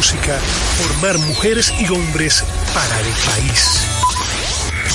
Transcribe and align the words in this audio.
música, 0.00 0.38
formar 0.78 1.18
mujeres 1.18 1.74
y 1.78 1.86
hombres 1.92 2.42
para 2.72 3.00
el 3.00 3.12
país. 3.28 3.86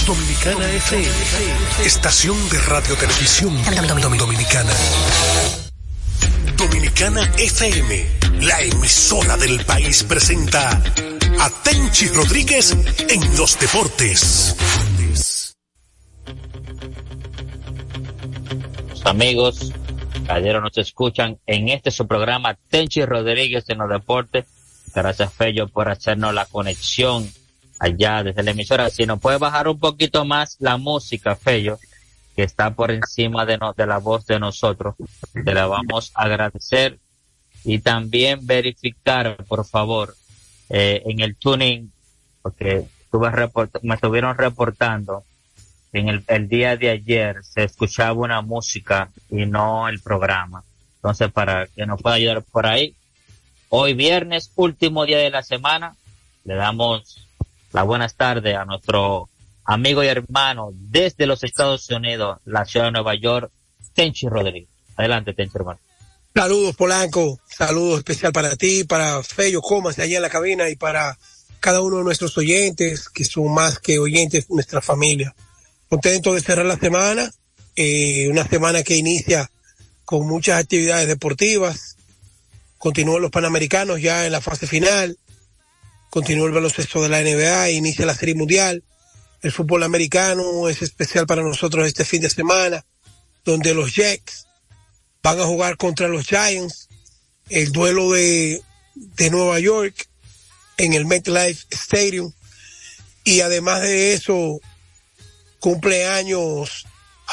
Dominicana 0.08 0.66
FM, 0.74 1.86
estación 1.86 2.50
de 2.50 2.60
radio 2.62 2.96
televisión 2.96 3.56
dominicana. 4.18 4.74
Dominicana 6.58 7.22
FM, 7.38 8.08
la 8.48 8.60
emisora 8.62 9.38
del 9.38 9.64
país 9.64 10.04
presenta 10.06 10.72
a 11.40 11.50
Tenchi 11.64 12.08
Rodríguez 12.08 12.76
en 13.08 13.38
los 13.38 13.60
deportes. 13.60 14.56
amigos, 19.04 19.72
ayer 20.30 20.60
nos 20.60 20.76
escuchan 20.80 21.38
en 21.46 21.70
este 21.70 21.92
su 21.92 22.08
programa 22.08 22.58
Tenchi 22.72 23.06
Rodríguez 23.06 23.70
en 23.70 23.78
los 23.78 23.90
deportes. 23.92 24.55
Gracias 24.96 25.34
Fello 25.34 25.68
por 25.68 25.90
hacernos 25.90 26.34
la 26.34 26.46
conexión 26.46 27.30
allá 27.80 28.24
desde 28.24 28.44
la 28.44 28.52
emisora. 28.52 28.90
Si 28.90 29.06
nos 29.06 29.20
puede 29.20 29.38
bajar 29.38 29.68
un 29.68 29.78
poquito 29.78 30.24
más 30.24 30.56
la 30.60 30.78
música, 30.78 31.36
Fello, 31.36 31.78
que 32.36 32.44
está 32.44 32.74
por 32.74 32.92
encima 32.92 33.46
de, 33.46 33.60
de 33.76 33.86
la 33.86 33.98
voz 33.98 34.26
de 34.26 34.40
nosotros, 34.40 34.96
te 35.34 35.54
la 35.54 35.68
vamos 35.68 36.12
a 36.16 36.24
agradecer. 36.24 36.98
Y 37.66 37.80
también 37.80 38.46
verificar, 38.46 39.44
por 39.46 39.66
favor, 39.66 40.16
eh, 40.70 41.02
en 41.06 41.20
el 41.20 41.36
tuning, 41.36 41.92
porque 42.42 42.86
me 43.82 43.96
estuvieron 43.96 44.38
reportando 44.38 45.24
en 45.92 46.10
el, 46.10 46.24
el 46.28 46.48
día 46.48 46.76
de 46.76 46.90
ayer 46.90 47.38
se 47.44 47.64
escuchaba 47.64 48.14
una 48.14 48.42
música 48.42 49.10
y 49.30 49.46
no 49.46 49.88
el 49.88 50.02
programa. 50.02 50.64
Entonces, 50.98 51.32
para 51.32 51.68
que 51.68 51.86
nos 51.86 52.02
pueda 52.02 52.16
ayudar 52.16 52.44
por 52.44 52.66
ahí, 52.66 52.96
hoy 53.78 53.94
viernes, 53.94 54.52
último 54.56 55.06
día 55.06 55.18
de 55.18 55.30
la 55.30 55.44
semana, 55.44 55.96
le 56.44 56.56
damos 56.56 57.28
las 57.74 57.86
buenas 57.86 58.16
tardes 58.16 58.56
a 58.56 58.66
nuestro 58.66 59.30
amigo 59.66 60.04
y 60.04 60.08
hermano 60.08 60.70
desde 60.74 61.26
los 61.26 61.44
Estados 61.44 61.90
Unidos, 61.90 62.40
la 62.46 62.66
ciudad 62.66 62.86
de 62.86 62.92
Nueva 62.92 63.16
York, 63.16 63.52
Tenchi 63.94 64.28
Rodríguez. 64.28 64.70
Adelante, 64.96 65.34
Tenchi, 65.34 65.58
hermano. 65.58 65.80
Saludos, 66.34 66.76
Polanco. 66.76 67.40
Saludos 67.48 68.00
especial 68.00 68.32
para 68.32 68.56
ti, 68.56 68.84
para 68.84 69.22
Fello 69.24 69.62
Comas, 69.62 70.00
allá 70.00 70.18
en 70.18 70.22
la 70.22 70.30
cabina, 70.30 70.70
y 70.70 70.76
para 70.76 71.18
cada 71.60 71.82
uno 71.82 71.98
de 71.98 72.04
nuestros 72.04 72.38
oyentes, 72.38 73.10
que 73.10 73.26
son 73.26 73.54
más 73.54 73.80
que 73.80 74.00
oyentes 74.00 74.50
nuestra 74.50 74.82
familia 74.82 75.36
contento 75.90 76.34
de 76.34 76.42
cerrar 76.42 76.66
la 76.66 76.78
semana, 76.78 77.32
eh, 77.76 78.28
una 78.30 78.48
semana 78.48 78.84
que 78.84 78.98
inicia 78.98 79.50
con 80.04 80.28
muchas 80.28 80.60
actividades 80.60 81.08
deportivas, 81.08 81.95
continúan 82.78 83.22
los 83.22 83.32
Panamericanos 83.32 84.02
ya 84.02 84.26
en 84.26 84.32
la 84.32 84.42
fase 84.42 84.68
final, 84.68 85.18
continúa 86.10 86.48
el 86.48 86.54
baloncesto 86.54 87.02
de 87.02 87.10
la 87.10 87.22
NBA, 87.22 87.72
inicia 87.72 88.06
la 88.06 88.16
Serie 88.16 88.36
Mundial, 88.36 88.84
el 89.42 89.52
fútbol 89.52 89.84
americano 89.84 90.70
es 90.70 90.82
especial 90.82 91.28
para 91.28 91.44
nosotros 91.44 91.86
este 91.86 92.06
fin 92.06 92.22
de 92.22 92.30
semana, 92.30 92.86
donde 93.44 93.74
los 93.74 93.94
Jets 93.94 94.48
van 95.22 95.40
a 95.40 95.46
jugar 95.46 95.78
contra 95.78 96.08
los 96.08 96.26
Giants, 96.26 96.90
el 97.50 97.72
duelo 97.72 98.12
de, 98.12 98.62
de 98.96 99.30
Nueva 99.30 99.60
York 99.60 100.08
en 100.78 100.94
el 100.94 101.06
MetLife 101.06 101.66
Stadium, 101.70 102.32
y 103.24 103.42
además 103.42 103.82
de 103.82 104.14
eso, 104.14 104.60
cumpleaños 105.60 106.86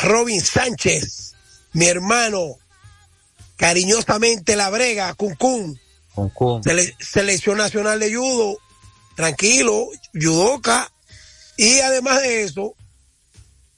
Robin 0.02 0.40
Sánchez, 0.40 1.34
mi 1.72 1.86
hermano, 1.86 2.56
cariñosamente 3.62 4.56
la 4.56 4.70
brega, 4.70 5.14
Cuncún. 5.14 5.78
selección 6.98 7.58
nacional 7.58 8.00
de 8.00 8.12
judo, 8.12 8.58
tranquilo, 9.14 9.86
judoka. 10.12 10.90
Y 11.56 11.78
además 11.78 12.22
de 12.22 12.42
eso, 12.42 12.74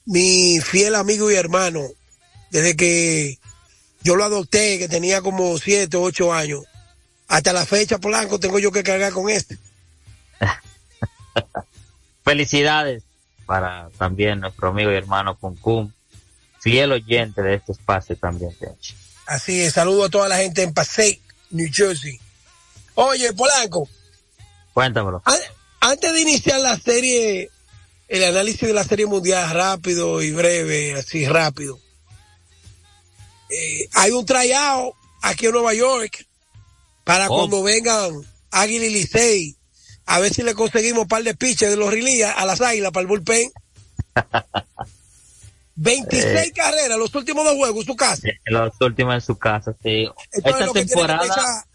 mi 0.05 0.59
fiel 0.59 0.95
amigo 0.95 1.29
y 1.29 1.35
hermano, 1.35 1.83
desde 2.49 2.75
que 2.75 3.37
yo 4.01 4.15
lo 4.15 4.23
adopté, 4.23 4.79
que 4.79 4.89
tenía 4.89 5.21
como 5.21 5.55
siete 5.59 5.97
o 5.97 6.01
ocho 6.01 6.33
años, 6.33 6.63
hasta 7.27 7.53
la 7.53 7.67
fecha, 7.67 7.99
Polanco, 7.99 8.39
tengo 8.39 8.57
yo 8.57 8.71
que 8.71 8.81
cargar 8.81 9.13
con 9.13 9.29
este. 9.29 9.55
Felicidades 12.23 13.03
para 13.45 13.91
también 13.99 14.39
nuestro 14.39 14.69
amigo 14.69 14.91
y 14.91 14.95
hermano 14.95 15.37
Cum 15.37 15.91
fiel 16.59 16.91
oyente 16.91 17.43
de 17.43 17.53
este 17.53 17.73
espacio 17.73 18.17
también. 18.17 18.51
Así 19.25 19.61
es, 19.61 19.73
saludo 19.73 20.05
a 20.05 20.09
toda 20.09 20.27
la 20.27 20.37
gente 20.37 20.61
en 20.61 20.73
Passaic, 20.73 21.19
New 21.49 21.69
Jersey. 21.71 22.19
Oye, 22.95 23.33
Polanco. 23.33 23.89
Cuéntamelo. 24.73 25.21
Antes 25.79 26.13
de 26.13 26.21
iniciar 26.21 26.59
la 26.59 26.77
serie, 26.77 27.49
el 28.07 28.23
análisis 28.23 28.67
de 28.67 28.73
la 28.73 28.83
serie 28.83 29.05
mundial 29.05 29.49
rápido 29.51 30.21
y 30.21 30.31
breve, 30.31 30.93
así 30.93 31.25
rápido. 31.25 31.79
Eh, 33.49 33.87
hay 33.93 34.11
un 34.11 34.25
tryout 34.25 34.95
aquí 35.21 35.45
en 35.45 35.51
Nueva 35.51 35.73
York 35.73 36.25
para 37.03 37.27
cuando 37.27 37.61
vengan 37.61 38.11
Águila 38.51 38.85
y 38.85 38.89
Licey 38.89 39.55
a 40.05 40.19
ver 40.19 40.33
si 40.33 40.43
le 40.43 40.53
conseguimos 40.53 41.03
un 41.03 41.07
par 41.07 41.23
de 41.23 41.35
piches 41.35 41.69
de 41.69 41.77
los 41.77 41.91
rilías 41.91 42.33
a 42.37 42.45
las 42.45 42.61
águilas 42.61 42.91
para 42.91 43.01
el 43.01 43.07
bullpen. 43.07 43.51
26 45.75 46.25
eh. 46.25 46.51
carreras, 46.55 46.97
los 46.97 47.13
últimos 47.13 47.43
dos 47.43 47.55
juegos 47.55 47.81
en 47.81 47.85
su 47.85 47.95
casa. 47.95 48.27
Los 48.45 48.73
últimos 48.79 49.15
en 49.15 49.21
su 49.21 49.37
casa, 49.37 49.75
sí. 49.83 50.07
Esta 50.31 50.71
temporada. 50.71 51.65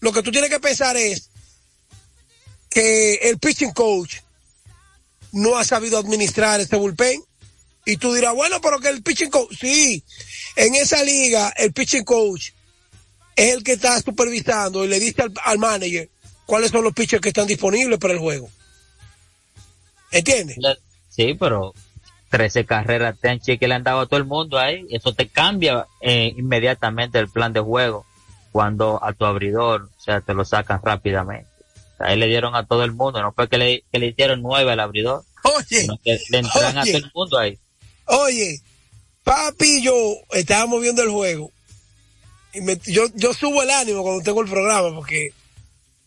lo 0.00 0.12
que 0.12 0.22
tú 0.22 0.30
tienes 0.30 0.50
que 0.50 0.60
pensar 0.60 0.96
es 0.96 1.30
que 2.70 3.14
el 3.14 3.38
pitching 3.38 3.72
coach 3.72 4.16
no 5.32 5.56
ha 5.58 5.64
sabido 5.64 5.98
administrar 5.98 6.60
este 6.60 6.76
bullpen. 6.76 7.22
Y 7.84 7.96
tú 7.96 8.12
dirás, 8.12 8.34
bueno, 8.34 8.60
pero 8.60 8.80
que 8.80 8.88
el 8.88 9.02
pitching 9.02 9.30
coach, 9.30 9.56
sí, 9.58 10.04
en 10.56 10.74
esa 10.74 11.02
liga 11.02 11.52
el 11.56 11.72
pitching 11.72 12.04
coach 12.04 12.50
es 13.34 13.54
el 13.54 13.62
que 13.62 13.72
está 13.72 13.98
supervisando 14.02 14.84
y 14.84 14.88
le 14.88 15.00
dice 15.00 15.24
al 15.44 15.58
manager, 15.58 16.10
cuáles 16.44 16.70
son 16.70 16.84
los 16.84 16.92
pitchers 16.92 17.22
que 17.22 17.28
están 17.28 17.46
disponibles 17.46 17.98
para 17.98 18.12
el 18.12 18.18
juego. 18.18 18.50
¿Entiendes? 20.10 20.58
Sí, 21.08 21.34
pero 21.38 21.74
13 22.30 22.66
carreras 22.66 23.16
que 23.20 23.68
le 23.68 23.74
han 23.74 23.84
dado 23.84 24.00
a 24.00 24.06
todo 24.06 24.18
el 24.18 24.26
mundo 24.26 24.58
ahí. 24.58 24.86
Eso 24.90 25.12
te 25.12 25.28
cambia 25.28 25.86
eh, 26.00 26.34
inmediatamente 26.36 27.18
el 27.18 27.28
plan 27.28 27.52
de 27.52 27.60
juego 27.60 28.04
cuando 28.52 29.02
a 29.02 29.12
tu 29.12 29.24
abridor, 29.24 29.90
o 29.96 30.00
sea, 30.00 30.20
te 30.20 30.34
lo 30.34 30.44
sacan 30.44 30.80
rápidamente. 30.82 31.48
ahí 31.98 32.16
le 32.16 32.26
dieron 32.26 32.54
a 32.54 32.66
todo 32.66 32.84
el 32.84 32.92
mundo, 32.92 33.20
no 33.22 33.32
fue 33.32 33.48
que 33.48 33.58
le, 33.58 33.84
que 33.92 33.98
le 33.98 34.06
hicieron 34.06 34.42
nueve 34.42 34.72
al 34.72 34.80
abridor. 34.80 35.24
Oye, 35.44 35.86
que 36.02 36.18
le 36.30 36.38
entran 36.38 36.78
a 36.78 36.84
todo 36.84 36.96
el 36.96 37.10
mundo 37.14 37.38
ahí. 37.38 37.58
Oye, 38.06 38.60
papi 39.22 39.78
y 39.78 39.82
yo 39.82 39.94
estábamos 40.32 40.80
viendo 40.82 41.02
el 41.02 41.10
juego. 41.10 41.50
Y 42.54 42.92
yo, 42.92 43.04
yo 43.14 43.34
subo 43.34 43.62
el 43.62 43.70
ánimo 43.70 44.02
cuando 44.02 44.24
tengo 44.24 44.40
el 44.42 44.48
programa 44.48 44.94
porque 44.94 45.32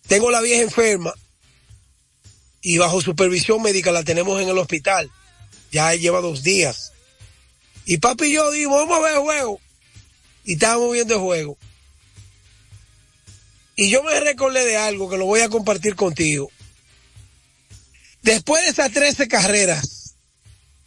tengo 0.08 0.32
la 0.32 0.42
vieja 0.42 0.64
enferma 0.64 1.14
y 2.62 2.78
bajo 2.78 3.02
supervisión 3.02 3.62
médica 3.62 3.92
la 3.92 4.03
tenemos 4.03 4.42
en 4.42 4.50
el 4.50 4.58
hospital. 4.58 5.09
Ya 5.72 5.94
lleva 5.96 6.22
dos 6.22 6.44
días. 6.44 6.92
Y 7.86 7.98
papi 7.98 8.26
y 8.26 8.34
yo 8.34 8.52
dijimos, 8.52 8.80
vamos 8.80 8.98
a 8.98 9.02
ver 9.02 9.14
el 9.16 9.22
juego. 9.22 9.59
Y 10.44 10.54
estábamos 10.54 10.92
viendo 10.92 11.16
el 11.16 11.20
juego. 11.20 11.58
Y 13.76 13.90
yo 13.90 14.04
me 14.04 14.20
recordé 14.20 14.66
de 14.66 14.78
algo 14.78 15.09
que 15.09 15.18
lo 15.18 15.26
voy 15.26 15.42
a 15.42 15.50
compartir 15.50 15.96
contigo. 15.96 16.52
Después 18.22 18.64
de 18.64 18.70
esas 18.70 18.92
13 18.92 19.28
carreras, 19.28 20.16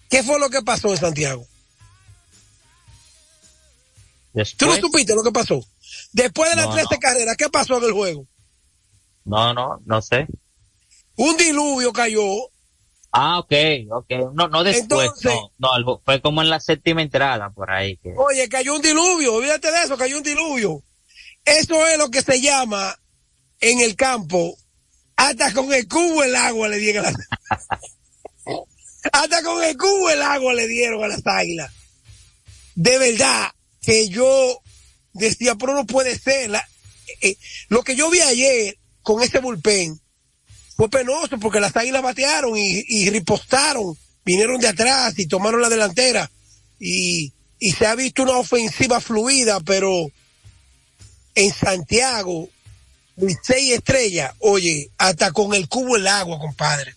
¿qué 0.09 0.23
fue 0.23 0.39
lo 0.39 0.51
que 0.51 0.63
pasó 0.63 0.91
en 0.91 0.99
Santiago? 0.99 1.47
¿Tú 4.57 4.67
no 4.67 4.77
supiste 4.77 5.15
lo 5.15 5.23
que 5.23 5.33
pasó? 5.33 5.65
Después 6.13 6.51
de 6.51 6.57
las 6.57 6.73
13 6.75 6.99
carreras, 6.99 7.37
¿qué 7.37 7.49
pasó 7.49 7.79
en 7.79 7.85
el 7.85 7.93
juego? 7.93 8.27
No, 9.25 9.55
no, 9.55 9.81
no 9.85 10.03
sé. 10.03 10.27
Un 11.17 11.37
diluvio 11.37 11.93
cayó. 11.93 12.51
Ah, 13.17 13.39
ok, 13.39 13.53
ok. 13.93 14.11
No, 14.35 14.49
no 14.49 14.65
después, 14.65 15.09
no, 15.23 15.79
no, 15.79 16.03
fue 16.05 16.21
como 16.21 16.43
en 16.43 16.51
la 16.51 16.59
séptima 16.59 17.01
entrada 17.01 17.49
por 17.51 17.71
ahí. 17.71 17.97
Que... 17.99 18.13
Oye, 18.17 18.49
cayó 18.49 18.75
un 18.75 18.83
diluvio, 18.83 19.35
olvídate 19.35 19.71
de 19.71 19.83
eso, 19.83 19.97
cayó 19.97 20.17
un 20.17 20.25
diluvio. 20.25 20.83
Eso 21.45 21.87
es 21.87 21.97
lo 21.97 22.11
que 22.11 22.23
se 22.23 22.41
llama 22.41 22.99
en 23.61 23.79
el 23.79 23.95
campo, 23.95 24.57
hasta 25.15 25.53
con 25.53 25.73
el 25.73 25.87
cubo 25.87 26.25
el 26.25 26.35
agua 26.35 26.67
le 26.67 26.79
dieron 26.79 27.07
a 27.07 27.13
las... 27.13 27.29
hasta 29.13 29.43
con 29.45 29.63
el 29.63 29.77
cubo 29.77 30.11
el 30.11 30.21
agua 30.21 30.53
le 30.53 30.67
dieron 30.67 31.05
a 31.05 31.07
las 31.07 31.25
águilas. 31.25 31.73
De 32.75 32.99
verdad 32.99 33.53
que 33.81 34.09
yo 34.09 34.61
decía, 35.13 35.55
pero 35.55 35.73
no 35.75 35.87
puede 35.87 36.19
ser. 36.19 36.51
La... 36.51 36.59
Eh, 36.59 37.29
eh, 37.29 37.37
lo 37.69 37.85
que 37.85 37.95
yo 37.95 38.11
vi 38.11 38.21
ayer 38.23 38.77
con 39.03 39.23
ese 39.23 39.39
bullpen 39.39 40.01
fue 40.77 40.89
penoso 40.89 41.39
porque 41.39 41.61
las 41.61 41.77
águilas 41.77 42.03
batearon 42.03 42.53
y, 42.57 43.11
ripostaron, 43.11 43.97
vinieron 44.25 44.61
de 44.61 44.69
atrás 44.69 45.19
y 45.19 45.27
tomaron 45.27 45.63
la 45.63 45.69
delantera 45.69 46.31
y, 46.79 47.33
y 47.59 47.73
se 47.73 47.87
ha 47.87 47.95
visto 47.95 48.23
una 48.23 48.39
ofensiva 48.39 49.01
fluida, 49.01 49.61
pero 49.61 50.11
en 51.35 51.53
Santiago 51.53 52.49
Licey 53.17 53.73
Estrella, 53.73 54.35
oye, 54.41 54.91
hasta 54.99 55.33
con 55.33 55.55
el 55.55 55.69
cubo 55.69 55.97
el 55.97 56.07
agua, 56.07 56.39
compadre. 56.39 56.95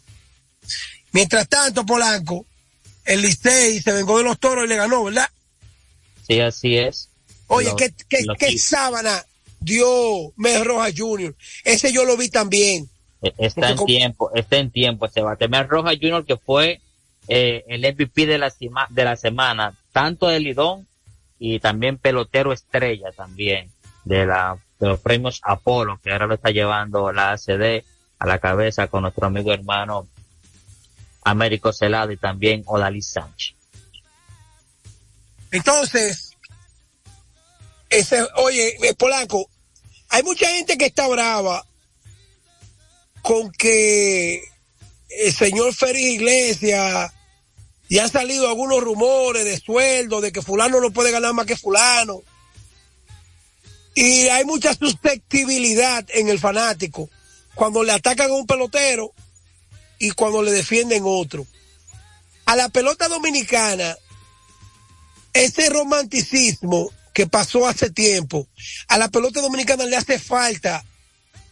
Mientras 1.12 1.48
tanto, 1.48 1.86
Polanco, 1.86 2.46
el 3.06 3.22
Licey 3.22 3.82
se 3.82 3.94
vengó 3.94 4.18
de 4.18 4.24
los 4.24 4.40
toros 4.40 4.66
y 4.66 4.68
le 4.68 4.76
ganó, 4.76 5.04
¿verdad? 5.04 5.30
Sí, 6.28 6.40
así 6.40 6.78
es. 6.78 7.10
Oye, 7.48 7.72
¿qué, 7.78 7.94
qué, 8.38 8.58
sábana 8.58 9.26
dio 9.60 10.34
Mes 10.36 10.64
Roja 10.66 10.90
Junior? 10.96 11.36
Ese 11.64 11.94
yo 11.94 12.04
lo 12.04 12.18
vi 12.18 12.30
también. 12.30 12.90
E, 13.22 13.34
está 13.38 13.72
en 13.72 13.86
tiempo, 13.86 14.32
está 14.34 14.58
en 14.58 14.72
tiempo 14.72 15.06
ese 15.06 15.22
bate. 15.22 15.48
Mes 15.48 15.68
Roja 15.68 15.92
Junior 15.92 16.26
que 16.26 16.38
fue 16.38 16.82
eh, 17.28 17.64
el 17.68 17.82
MVP 17.82 18.26
de 18.26 18.38
la, 18.38 18.54
de 18.90 19.04
la 19.04 19.16
semana, 19.16 19.74
tanto 19.92 20.28
de 20.28 20.40
Lidón 20.40 20.88
y 21.40 21.60
también 21.60 21.98
pelotero 21.98 22.54
estrella 22.54 23.12
también 23.12 23.70
de 24.06 24.26
la 24.26 24.58
de 24.80 24.88
los 24.88 25.00
premios 25.00 25.42
Apolo, 25.44 26.00
que 26.04 26.12
ahora 26.12 26.28
lo 26.28 26.36
está 26.36 26.52
llevando 26.52 27.12
la 27.12 27.32
ACD 27.32 27.84
a 28.20 28.28
la 28.28 28.40
cabeza 28.40 28.88
con 28.88 29.02
nuestro 29.02 29.28
amigo 29.28 29.52
hermano 29.52 30.08
Américo 31.24 31.74
Celado 31.74 32.12
y 32.12 32.18
también 32.18 32.64
Odalis 32.66 33.08
Sánchez. 33.08 33.56
Entonces, 35.52 36.32
ese, 37.90 38.26
oye, 38.36 38.76
eh, 38.88 38.94
Polanco, 38.96 39.50
hay 40.10 40.24
mucha 40.24 40.48
gente 40.48 40.78
que 40.78 40.86
está 40.86 41.08
brava 41.08 41.66
con 43.28 43.52
que 43.52 44.42
el 45.10 45.34
señor 45.34 45.76
Félix 45.76 46.08
Iglesias 46.12 47.12
y 47.90 48.00
han 48.00 48.10
salido 48.10 48.48
algunos 48.48 48.82
rumores 48.82 49.44
de 49.44 49.60
sueldo, 49.60 50.22
de 50.22 50.32
que 50.32 50.42
fulano 50.42 50.80
no 50.80 50.92
puede 50.92 51.12
ganar 51.12 51.34
más 51.34 51.46
que 51.46 51.58
fulano. 51.58 52.22
Y 53.96 54.30
hay 54.30 54.46
mucha 54.46 54.74
susceptibilidad 54.74 56.06
en 56.14 56.30
el 56.30 56.40
fanático 56.40 57.10
cuando 57.54 57.84
le 57.84 57.92
atacan 57.92 58.32
a 58.32 58.34
un 58.34 58.48
pelotero 58.48 59.12
y 60.00 60.12
cuando 60.12 60.42
le 60.42 60.54
defienden 60.54 61.04
otro. 61.06 61.46
A 62.46 62.56
la 62.56 62.70
pelota 62.70 63.10
dominicana, 63.10 63.98
ese 65.34 65.70
romanticismo 65.70 66.92
que 67.14 67.28
pasó 67.28 67.68
hace 67.68 67.90
tiempo, 67.90 68.48
a 68.88 68.98
la 68.98 69.10
pelota 69.10 69.42
dominicana 69.42 69.84
le 69.84 69.98
hace 69.98 70.18
falta 70.18 70.86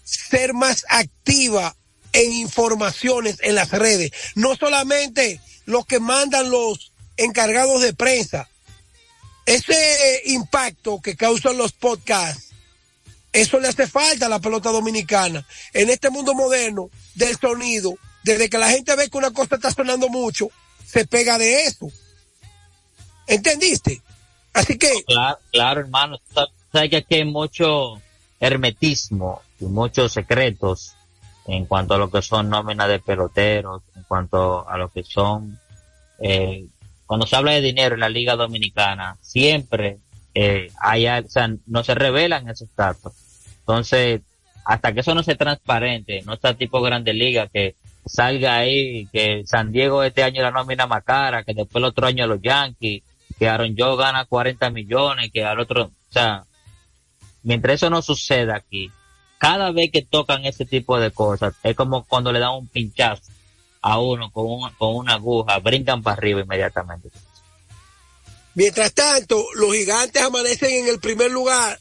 ser 0.05 0.53
más 0.53 0.85
activa 0.87 1.75
en 2.13 2.31
informaciones 2.31 3.37
en 3.41 3.55
las 3.55 3.71
redes. 3.71 4.11
No 4.35 4.55
solamente 4.55 5.41
los 5.65 5.85
que 5.85 5.99
mandan 5.99 6.49
los 6.49 6.93
encargados 7.17 7.81
de 7.81 7.93
prensa, 7.93 8.47
ese 9.45 9.73
eh, 9.73 10.21
impacto 10.25 11.01
que 11.01 11.15
causan 11.17 11.57
los 11.57 11.73
podcasts, 11.73 12.53
eso 13.33 13.59
le 13.59 13.67
hace 13.67 13.87
falta 13.87 14.27
a 14.27 14.29
la 14.29 14.39
pelota 14.39 14.71
dominicana. 14.71 15.45
En 15.73 15.89
este 15.89 16.09
mundo 16.09 16.33
moderno 16.33 16.89
del 17.15 17.37
sonido, 17.37 17.97
desde 18.23 18.49
que 18.49 18.57
la 18.57 18.69
gente 18.69 18.95
ve 18.95 19.09
que 19.09 19.17
una 19.17 19.31
cosa 19.31 19.55
está 19.55 19.71
sonando 19.71 20.07
mucho, 20.07 20.47
se 20.87 21.05
pega 21.05 21.37
de 21.37 21.65
eso. 21.65 21.91
¿Entendiste? 23.27 24.01
Así 24.53 24.77
que... 24.77 25.03
Claro, 25.05 25.39
claro 25.51 25.81
hermano. 25.81 26.17
Sabes 26.71 26.89
que 26.89 26.97
aquí 26.97 27.15
hay 27.15 27.25
mucho 27.25 28.01
hermetismo 28.39 29.41
y 29.59 29.65
muchos 29.65 30.11
secretos 30.11 30.95
en 31.47 31.65
cuanto 31.65 31.93
a 31.93 31.97
lo 31.97 32.09
que 32.09 32.21
son 32.21 32.49
nóminas 32.49 32.87
de 32.87 32.99
peloteros, 32.99 33.83
en 33.95 34.03
cuanto 34.03 34.67
a 34.67 34.77
lo 34.77 34.89
que 34.89 35.03
son 35.03 35.59
eh, 36.19 36.65
cuando 37.05 37.27
se 37.27 37.35
habla 37.35 37.51
de 37.51 37.61
dinero 37.61 37.95
en 37.95 38.01
la 38.01 38.09
Liga 38.09 38.35
Dominicana, 38.35 39.17
siempre 39.21 39.99
eh, 40.33 40.71
hay, 40.81 41.07
o 41.07 41.29
sea, 41.29 41.49
no 41.67 41.83
se 41.83 41.95
revelan 41.95 42.49
esos 42.49 42.69
datos. 42.75 43.13
Entonces, 43.59 44.21
hasta 44.65 44.93
que 44.93 45.01
eso 45.01 45.13
no 45.13 45.23
sea 45.23 45.35
transparente, 45.35 46.23
no 46.25 46.33
está 46.33 46.55
tipo 46.55 46.81
Grande 46.81 47.13
Liga 47.13 47.47
que 47.47 47.75
salga 48.05 48.57
ahí, 48.57 49.07
que 49.11 49.43
San 49.45 49.71
Diego 49.71 50.03
este 50.03 50.23
año 50.23 50.41
la 50.41 50.51
nómina 50.51 50.87
más 50.87 51.03
cara, 51.03 51.43
que 51.43 51.53
después 51.53 51.81
el 51.81 51.85
otro 51.85 52.07
año 52.07 52.27
los 52.27 52.41
Yankees, 52.41 53.03
que 53.37 53.47
Aaron 53.47 53.75
Joe 53.77 53.97
gana 53.97 54.25
40 54.25 54.69
millones, 54.71 55.31
que 55.31 55.43
al 55.43 55.59
otro, 55.59 55.85
o 55.85 56.11
sea, 56.11 56.43
mientras 57.43 57.75
eso 57.75 57.89
no 57.89 58.01
suceda 58.01 58.55
aquí, 58.55 58.91
cada 59.45 59.71
vez 59.71 59.91
que 59.91 60.01
tocan 60.01 60.43
ese 60.43 60.65
tipo 60.65 60.99
de 60.99 61.11
cosas, 61.11 61.53
es 61.61 61.75
como 61.75 62.03
cuando 62.05 62.31
le 62.31 62.39
dan 62.39 62.53
un 62.53 62.67
pinchazo 62.67 63.31
a 63.79 63.99
uno 63.99 64.31
con, 64.31 64.73
con 64.73 64.95
una 64.95 65.13
aguja, 65.13 65.59
brincan 65.59 66.01
para 66.01 66.17
arriba 66.17 66.41
inmediatamente. 66.41 67.09
Mientras 68.55 68.91
tanto, 68.93 69.45
los 69.53 69.71
gigantes 69.71 70.19
amanecen 70.23 70.71
en 70.71 70.87
el 70.87 70.99
primer 70.99 71.29
lugar 71.29 71.79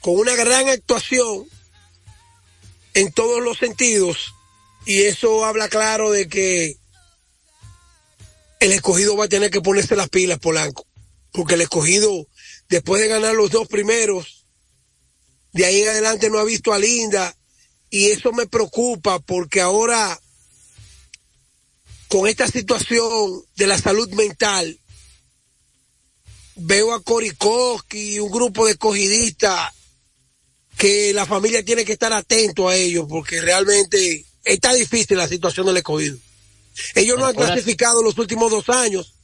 con 0.00 0.16
una 0.16 0.34
gran 0.34 0.68
actuación 0.68 1.46
en 2.94 3.12
todos 3.12 3.40
los 3.40 3.58
sentidos 3.58 4.34
y 4.86 5.02
eso 5.02 5.44
habla 5.44 5.68
claro 5.68 6.10
de 6.10 6.28
que 6.28 6.74
el 8.58 8.72
escogido 8.72 9.16
va 9.16 9.26
a 9.26 9.28
tener 9.28 9.52
que 9.52 9.60
ponerse 9.60 9.94
las 9.94 10.08
pilas, 10.08 10.40
Polanco, 10.40 10.88
porque 11.30 11.54
el 11.54 11.60
escogido, 11.60 12.26
después 12.68 13.00
de 13.00 13.06
ganar 13.06 13.36
los 13.36 13.52
dos 13.52 13.68
primeros, 13.68 14.39
de 15.52 15.64
ahí 15.64 15.82
en 15.82 15.88
adelante 15.88 16.30
no 16.30 16.38
ha 16.38 16.44
visto 16.44 16.72
a 16.72 16.78
Linda 16.78 17.36
y 17.90 18.06
eso 18.06 18.32
me 18.32 18.46
preocupa 18.46 19.18
porque 19.18 19.60
ahora 19.60 20.20
con 22.10 22.26
esta 22.26 22.48
situación 22.48 23.40
de 23.54 23.68
la 23.68 23.78
salud 23.78 24.08
mental, 24.10 24.76
veo 26.56 26.92
a 26.92 27.00
Korikoski 27.00 28.14
y 28.14 28.18
un 28.18 28.32
grupo 28.32 28.66
de 28.66 28.72
escogidistas 28.72 29.72
que 30.76 31.12
la 31.14 31.24
familia 31.24 31.64
tiene 31.64 31.84
que 31.84 31.92
estar 31.92 32.12
atento 32.12 32.68
a 32.68 32.74
ellos 32.74 33.06
porque 33.08 33.40
realmente 33.40 34.24
está 34.42 34.74
difícil 34.74 35.18
la 35.18 35.28
situación 35.28 35.66
del 35.66 35.76
escogido. 35.76 36.18
Ellos 36.96 37.16
no 37.16 37.26
han 37.26 37.34
clasificado 37.36 38.02
los 38.02 38.18
últimos 38.18 38.50
dos 38.50 38.68
años 38.70 39.14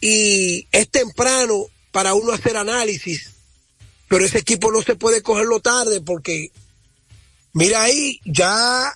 y 0.00 0.66
es 0.72 0.88
temprano 0.88 1.66
para 1.90 2.14
uno 2.14 2.32
hacer 2.32 2.56
análisis, 2.56 3.31
pero 4.12 4.26
ese 4.26 4.36
equipo 4.36 4.70
no 4.70 4.82
se 4.82 4.94
puede 4.94 5.22
cogerlo 5.22 5.60
tarde 5.60 6.02
porque, 6.02 6.52
mira 7.54 7.82
ahí, 7.82 8.20
ya 8.26 8.94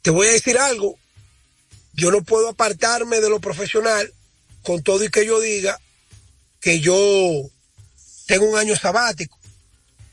te 0.00 0.10
voy 0.10 0.28
a 0.28 0.30
decir 0.30 0.56
algo, 0.58 0.96
yo 1.92 2.12
no 2.12 2.22
puedo 2.22 2.50
apartarme 2.50 3.20
de 3.20 3.28
lo 3.28 3.40
profesional 3.40 4.14
con 4.62 4.80
todo 4.84 5.02
y 5.02 5.10
que 5.10 5.26
yo 5.26 5.40
diga 5.40 5.80
que 6.60 6.78
yo 6.78 6.94
tengo 8.26 8.48
un 8.48 8.56
año 8.56 8.76
sabático. 8.76 9.36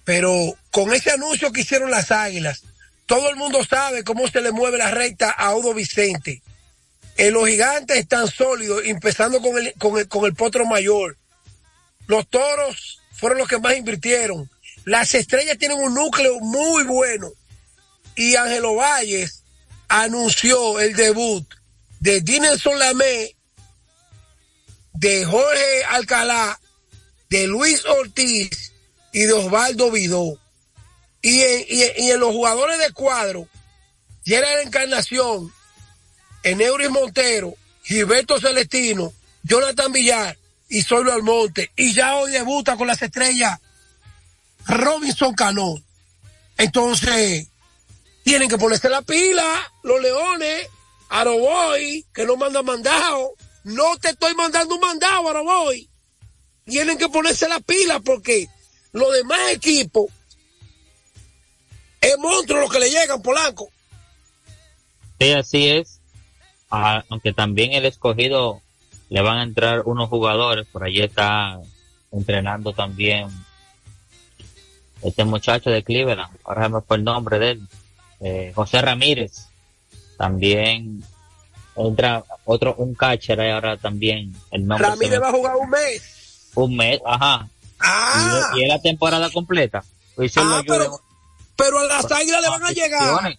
Pero 0.05 0.57
con 0.71 0.91
ese 0.91 1.11
anuncio 1.11 1.51
que 1.51 1.61
hicieron 1.61 1.91
las 1.91 2.09
águilas, 2.09 2.63
todo 3.05 3.29
el 3.29 3.35
mundo 3.35 3.63
sabe 3.63 4.03
cómo 4.03 4.27
se 4.27 4.41
le 4.41 4.51
mueve 4.51 4.79
la 4.79 4.89
recta 4.89 5.29
a 5.29 5.55
Udo 5.55 5.75
Vicente. 5.75 6.41
En 7.15 7.33
los 7.33 7.47
gigantes 7.47 7.99
están 7.99 8.27
sólidos, 8.27 8.81
empezando 8.85 9.39
con 9.39 9.55
el, 9.59 9.71
con 9.77 9.99
el, 9.99 10.07
con 10.07 10.25
el 10.25 10.33
potro 10.33 10.65
mayor. 10.65 11.15
Los 12.07 12.27
toros 12.27 13.00
fueron 13.21 13.37
los 13.37 13.47
que 13.47 13.59
más 13.59 13.77
invirtieron. 13.77 14.49
Las 14.83 15.13
estrellas 15.13 15.59
tienen 15.59 15.77
un 15.77 15.93
núcleo 15.93 16.39
muy 16.39 16.83
bueno. 16.83 17.31
Y 18.15 18.35
Ángelo 18.35 18.75
Valles 18.75 19.43
anunció 19.87 20.79
el 20.79 20.95
debut 20.95 21.47
de 21.99 22.19
Dinelson 22.21 22.79
Lamé, 22.79 23.35
de 24.93 25.23
Jorge 25.23 25.83
Alcalá, 25.89 26.59
de 27.29 27.45
Luis 27.45 27.85
Ortiz 27.85 28.73
y 29.13 29.21
de 29.21 29.33
Osvaldo 29.33 29.91
Vidó. 29.91 30.39
Y 31.21 31.41
en, 31.41 32.19
los 32.19 32.31
jugadores 32.31 32.79
de 32.79 32.91
cuadro, 32.91 33.47
la 34.25 34.61
Encarnación, 34.63 35.53
Eneuris 36.41 36.89
Montero, 36.89 37.53
Gilberto 37.83 38.39
Celestino, 38.39 39.13
Jonathan 39.43 39.91
Villar 39.91 40.40
y 40.71 40.81
Solo 40.81 41.11
Almonte. 41.11 41.69
Y 41.75 41.93
ya 41.93 42.15
hoy 42.15 42.31
debuta 42.31 42.77
con 42.77 42.87
las 42.87 43.01
estrellas 43.01 43.59
Robinson 44.65 45.35
Cano. 45.35 45.75
Entonces, 46.57 47.47
tienen 48.23 48.47
que 48.47 48.57
ponerse 48.57 48.87
la 48.87 49.01
pila, 49.01 49.43
los 49.83 50.01
leones, 50.01 50.67
Aroboy, 51.09 52.05
que 52.13 52.25
no 52.25 52.37
manda 52.37 52.63
mandado. 52.63 53.33
No 53.65 53.97
te 53.97 54.09
estoy 54.09 54.33
mandando 54.33 54.75
un 54.75 54.81
mandado, 54.81 55.29
Aroboy. 55.29 55.89
Tienen 56.65 56.97
que 56.97 57.09
ponerse 57.09 57.49
la 57.49 57.59
pila 57.59 57.99
porque 57.99 58.47
los 58.93 59.11
demás 59.11 59.51
equipos 59.51 60.05
es 61.99 62.17
monstruo 62.17 62.61
lo 62.61 62.69
que 62.69 62.79
le 62.79 62.89
llegan, 62.89 63.21
Polanco. 63.21 63.69
Sí, 65.19 65.33
así 65.33 65.67
es. 65.67 65.99
Ah, 66.69 67.03
aunque 67.09 67.33
también 67.33 67.73
el 67.73 67.85
escogido 67.85 68.61
le 69.11 69.21
van 69.21 69.39
a 69.39 69.43
entrar 69.43 69.81
unos 69.85 70.07
jugadores, 70.07 70.65
por 70.71 70.85
allí 70.85 71.01
está 71.01 71.59
entrenando 72.13 72.71
también 72.71 73.27
este 75.03 75.25
muchacho 75.25 75.69
de 75.69 75.83
Cleveland, 75.83 76.33
ahora 76.45 76.69
me 76.69 76.79
fue 76.79 76.95
el 76.95 77.03
nombre 77.03 77.37
de 77.37 77.49
él, 77.51 77.61
eh, 78.21 78.51
José 78.55 78.81
Ramírez 78.81 79.47
también 80.17 81.03
entra 81.75 82.23
otro, 82.45 82.75
un 82.75 82.95
catcher 82.95 83.41
ahora 83.41 83.75
también. 83.75 84.33
El 84.49 84.65
nombre 84.65 84.87
Ramírez 84.87 85.21
va 85.21 85.27
a 85.27 85.31
jugar 85.31 85.55
un 85.57 85.69
mes. 85.69 86.51
Un 86.55 86.75
mes, 86.77 86.99
ajá. 87.05 87.49
Ah. 87.79 88.51
Y, 88.55 88.63
es 88.63 88.69
la 88.69 88.79
temporada 88.79 89.29
completa. 89.29 89.83
Pues 90.15 90.33
ah, 90.37 90.61
pero, 90.65 91.01
pero 91.57 91.79
a 91.79 91.85
las 91.85 92.09
águilas 92.09 92.41
le 92.41 92.49
van 92.49 92.63
a 92.63 92.71
llegar. 92.71 93.37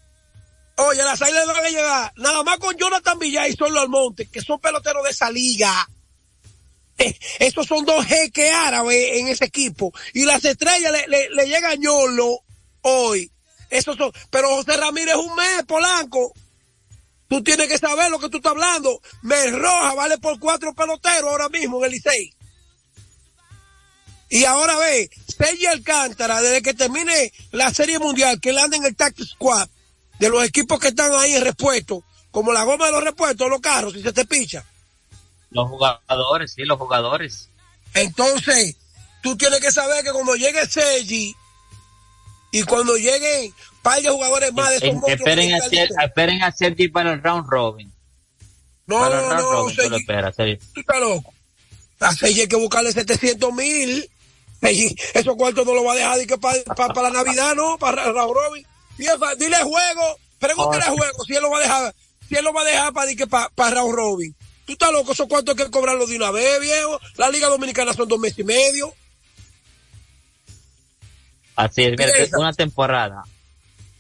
Oye, 0.89 1.03
las 1.05 1.21
águilas 1.23 1.47
van 1.47 1.65
a 1.65 1.69
llegar. 1.69 2.13
Nada 2.17 2.43
más 2.43 2.59
con 2.59 2.77
Jonathan 2.77 3.19
Villay 3.19 3.53
y 3.53 3.57
Solo 3.57 3.81
Almonte, 3.81 4.27
que 4.27 4.41
son 4.41 4.61
peloteros 4.61 5.05
de 5.05 5.11
esa 5.11 5.31
liga. 5.31 5.89
Eh, 6.99 7.19
estos 7.39 7.67
son 7.67 7.85
dos 7.85 8.05
jeques 8.05 8.53
árabes 8.53 9.19
en 9.19 9.29
ese 9.29 9.45
equipo. 9.45 9.93
Y 10.13 10.25
las 10.25 10.45
estrellas 10.45 10.93
le, 10.93 11.09
le, 11.09 11.31
le 11.31 11.47
llega 11.47 11.75
Ñolo 11.77 12.41
hoy. 12.83 13.31
Esos 13.71 13.97
son, 13.97 14.13
pero 14.31 14.49
José 14.57 14.77
Ramírez 14.77 15.15
un 15.15 15.35
mes, 15.35 15.65
Polanco. 15.67 16.33
Tú 17.29 17.43
tienes 17.43 17.69
que 17.69 17.79
saber 17.79 18.11
lo 18.11 18.19
que 18.19 18.29
tú 18.29 18.37
estás 18.37 18.53
hablando. 18.53 19.01
Me 19.23 19.51
roja 19.51 19.95
vale 19.95 20.19
por 20.19 20.39
cuatro 20.39 20.75
peloteros 20.75 21.31
ahora 21.31 21.49
mismo 21.49 21.79
en 21.79 21.85
el 21.85 21.93
Licey. 21.93 22.35
Y 24.29 24.45
ahora 24.45 24.77
ve, 24.77 25.11
Sergio 25.29 25.71
Alcántara, 25.71 26.41
desde 26.41 26.63
que 26.63 26.75
termine 26.75 27.33
la 27.51 27.73
Serie 27.73 27.99
Mundial, 27.99 28.41
que 28.41 28.51
él 28.51 28.59
anda 28.59 28.77
en 28.77 28.85
el 28.85 28.97
Tax 28.97 29.29
Squad, 29.31 29.69
de 30.23 30.31
los 30.31 30.45
equipos 30.45 30.79
que 30.79 30.89
están 30.89 31.13
ahí 31.17 31.35
en 31.35 31.43
repuesto, 31.43 32.05
como 32.31 32.53
la 32.53 32.63
goma 32.63 32.87
de 32.87 32.93
los 32.93 33.03
repuestos, 33.03 33.51
los 33.51 33.61
carros, 33.61 33.93
si 33.93 34.03
se 34.03 34.13
te 34.13 34.25
picha. 34.25 34.65
Los 35.51 35.69
jugadores, 35.69 36.53
sí, 36.53 36.63
los 36.63 36.79
jugadores. 36.79 37.49
Entonces, 37.93 38.77
tú 39.21 39.37
tienes 39.37 39.59
que 39.59 39.73
saber 39.73 40.05
que 40.05 40.13
cuando 40.13 40.37
llegue 40.37 40.65
Sergi 40.67 41.35
y 42.53 42.63
cuando 42.63 42.97
lleguen 42.97 43.53
par 43.83 44.01
de 44.01 44.11
jugadores 44.11 44.53
más 44.53 44.71
de 44.71 44.77
esos 44.77 45.09
esperen, 45.09 45.55
a 45.55 45.57
hacer, 45.57 45.89
esperen 46.01 46.43
a 46.45 46.53
Sergi 46.53 46.87
para 46.87 47.15
el 47.15 47.21
round 47.21 47.49
robin. 47.49 47.93
No, 48.87 49.01
para 49.01 49.21
el 49.21 49.29
round 49.29 49.43
no, 49.43 49.53
robin, 49.53 49.75
Sergi, 49.75 49.97
espera, 49.97 50.33
Sergi. 50.33 50.57
Tú 50.73 50.81
estás 50.83 51.01
loco. 51.01 51.35
A 51.99 52.15
Sergi 52.15 52.43
hay 52.43 52.49
que 52.49 52.57
buscarle 52.57 52.93
700 52.93 53.53
mil. 53.53 54.09
Esos 54.61 55.35
cuartos 55.35 55.67
no 55.67 55.75
lo 55.75 55.83
va 55.83 55.95
a 55.95 55.97
dejar 55.97 56.27
que 56.29 56.39
para, 56.39 56.63
para, 56.63 57.03
la 57.03 57.11
Navidad, 57.11 57.57
¿no? 57.57 57.77
Para 57.77 58.07
el 58.07 58.15
round 58.15 58.33
robin. 58.33 58.72
Dile 58.97 59.63
juego, 59.63 60.19
pregúntale 60.39 60.85
a 60.85 60.91
juego 60.91 61.25
si 61.25 61.35
él 61.35 61.43
lo 61.43 61.51
va 61.51 61.59
a 61.59 61.61
dejar, 61.61 61.95
si 62.29 62.37
él 62.37 62.45
lo 62.45 62.53
va 62.53 62.63
a 62.63 62.65
dejar 62.65 62.93
para, 62.93 63.11
para, 63.29 63.49
para 63.51 63.77
round 63.77 63.95
robin. 63.95 64.37
Tú 64.65 64.73
estás 64.73 64.93
loco, 64.93 65.13
esos 65.13 65.27
cuartos 65.29 65.57
hay 65.59 65.65
que 65.65 65.71
cobrarlo 65.71 66.07
de 66.07 66.17
una 66.17 66.31
vez, 66.31 66.61
viejo. 66.61 67.01
La 67.17 67.31
Liga 67.31 67.49
Dominicana 67.49 67.93
son 67.95 68.09
dos 68.09 68.19
meses 68.19 68.39
y 68.39 68.45
medio. 68.45 68.95
Así 71.57 71.83
es, 71.83 71.99
es 71.99 72.33
una 72.35 72.53
temporada 72.53 73.25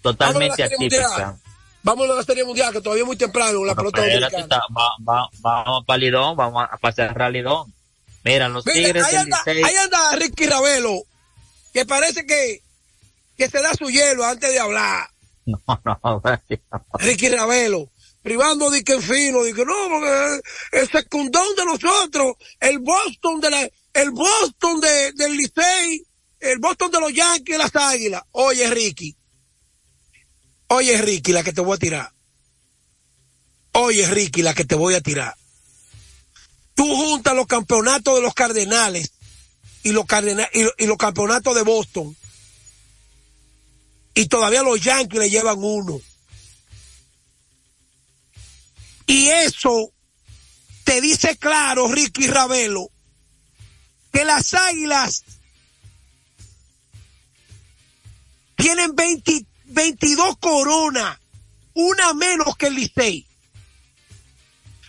totalmente 0.03 0.63
atípica. 0.63 1.37
Vamos 1.85 2.09
a 2.09 2.15
la 2.15 2.23
Serie 2.23 2.45
Mundial, 2.45 2.73
que 2.73 2.81
todavía 2.81 3.03
es 3.03 3.07
muy 3.07 3.17
temprano, 3.17 3.65
la 3.65 3.75
pelota 3.75 4.01
dominicana. 4.01 4.61
vamos 4.99 5.85
para 5.85 5.99
Lidón, 5.99 6.37
vamos 6.37 6.65
a 6.71 6.77
pasar 6.77 7.21
a 7.21 7.29
Lidón. 7.29 7.73
Mira, 8.25 8.49
los 8.49 8.65
Tigres 8.65 9.05
ahí 9.05 9.17
anda, 9.17 9.43
ahí 9.45 9.77
anda 9.77 10.17
Ricky 10.17 10.47
Ravelo, 10.47 11.03
que 11.73 11.85
parece 11.85 12.25
que, 12.25 12.63
que 13.37 13.49
se 13.49 13.61
da 13.61 13.73
su 13.75 13.89
hielo 13.91 14.25
antes 14.25 14.51
de 14.51 14.59
hablar. 14.59 15.09
No, 15.45 15.59
no, 15.85 16.23
Ricky 17.01 17.29
Ravelo 17.29 17.91
privando 18.23 18.71
de 18.71 18.85
que 18.85 19.01
fino, 19.01 19.43
de 19.43 19.53
que 19.53 19.65
no, 19.65 19.75
el 20.71 20.89
secundón 20.89 21.55
de 21.57 21.65
nosotros, 21.65 22.37
el 22.61 22.79
Boston 22.79 23.41
de 23.41 23.51
la, 23.51 23.69
el 23.95 24.11
Boston 24.13 24.81
de, 24.81 25.13
del 25.13 25.37
Licey, 25.37 26.07
el 26.41 26.59
Boston 26.59 26.91
de 26.91 27.01
los 27.01 27.13
Yankees 27.13 27.57
y 27.57 27.59
las 27.59 27.75
Águilas. 27.75 28.23
Oye, 28.31 28.71
Ricky. 28.71 29.17
Oye, 30.69 30.97
Ricky, 31.03 31.33
la 31.33 31.43
que 31.43 31.53
te 31.53 31.61
voy 31.61 31.75
a 31.75 31.79
tirar. 31.79 32.13
Oye, 33.73 34.07
Ricky, 34.07 34.43
la 34.43 34.55
que 34.55 34.65
te 34.65 34.75
voy 34.75 34.95
a 34.95 35.01
tirar. 35.01 35.35
Tú 36.75 36.87
juntas 36.95 37.35
los 37.35 37.47
campeonatos 37.47 38.15
de 38.15 38.23
los 38.23 38.35
Cardenales 38.35 39.13
y 39.83 39.93
los, 39.93 40.07
y 40.79 40.87
los 40.87 40.97
campeonatos 40.97 41.55
de 41.55 41.63
Boston. 41.63 42.17
Y 44.15 44.27
todavía 44.27 44.63
los 44.63 44.81
Yankees 44.81 45.19
le 45.19 45.31
llevan 45.31 45.59
uno. 45.63 46.01
Y 49.07 49.29
eso 49.29 49.93
te 50.85 51.01
dice 51.01 51.37
claro, 51.37 51.89
Ricky 51.89 52.27
Ravelo, 52.27 52.91
que 54.13 54.25
las 54.25 54.55
águilas 54.55 55.25
tienen 58.57 58.95
22 59.65 60.39
coronas, 60.39 61.19
una 61.75 62.15
menos 62.15 62.57
que 62.57 62.67
el 62.67 62.75
Licey. 62.75 63.27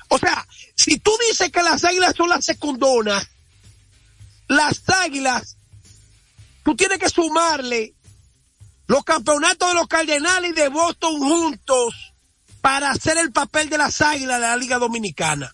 O 0.10 0.18
sea, 0.20 0.48
si 0.76 0.98
tú 1.00 1.12
dices 1.30 1.52
que 1.52 1.64
las 1.64 1.84
águilas 1.84 2.16
son 2.16 2.30
las 2.30 2.46
secundonas, 2.46 3.28
las 4.48 4.88
águilas, 4.88 5.58
tú 6.64 6.76
tienes 6.76 7.00
que 7.00 7.10
sumarle 7.10 7.94
los 8.88 9.04
campeonatos 9.04 9.70
de 9.70 9.76
los 9.76 9.88
Cardenales 9.88 10.52
y 10.52 10.54
de 10.54 10.70
Boston 10.70 11.20
juntos 11.20 12.14
para 12.62 12.92
hacer 12.92 13.18
el 13.18 13.32
papel 13.32 13.70
de 13.70 13.78
las 13.78 14.02
águilas 14.02 14.40
de 14.40 14.48
la 14.48 14.56
Liga 14.56 14.80
Dominicana. 14.80 15.54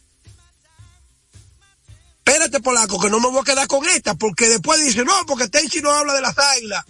Espérate, 2.25 2.59
Polaco, 2.59 2.99
que 2.99 3.09
no 3.09 3.19
me 3.19 3.29
voy 3.29 3.41
a 3.41 3.43
quedar 3.43 3.67
con 3.67 3.87
esta, 3.87 4.13
porque 4.13 4.47
después 4.47 4.85
dice, 4.85 5.03
no, 5.03 5.13
porque 5.25 5.47
Tenchi 5.47 5.81
no 5.81 5.91
habla 5.91 6.13
de 6.13 6.21
las 6.21 6.37
águilas. 6.37 6.85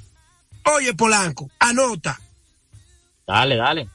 Oye, 0.66 0.94
Polanco, 0.94 1.50
anota. 1.60 2.20
Dale, 3.26 3.56
dale. 3.56 3.90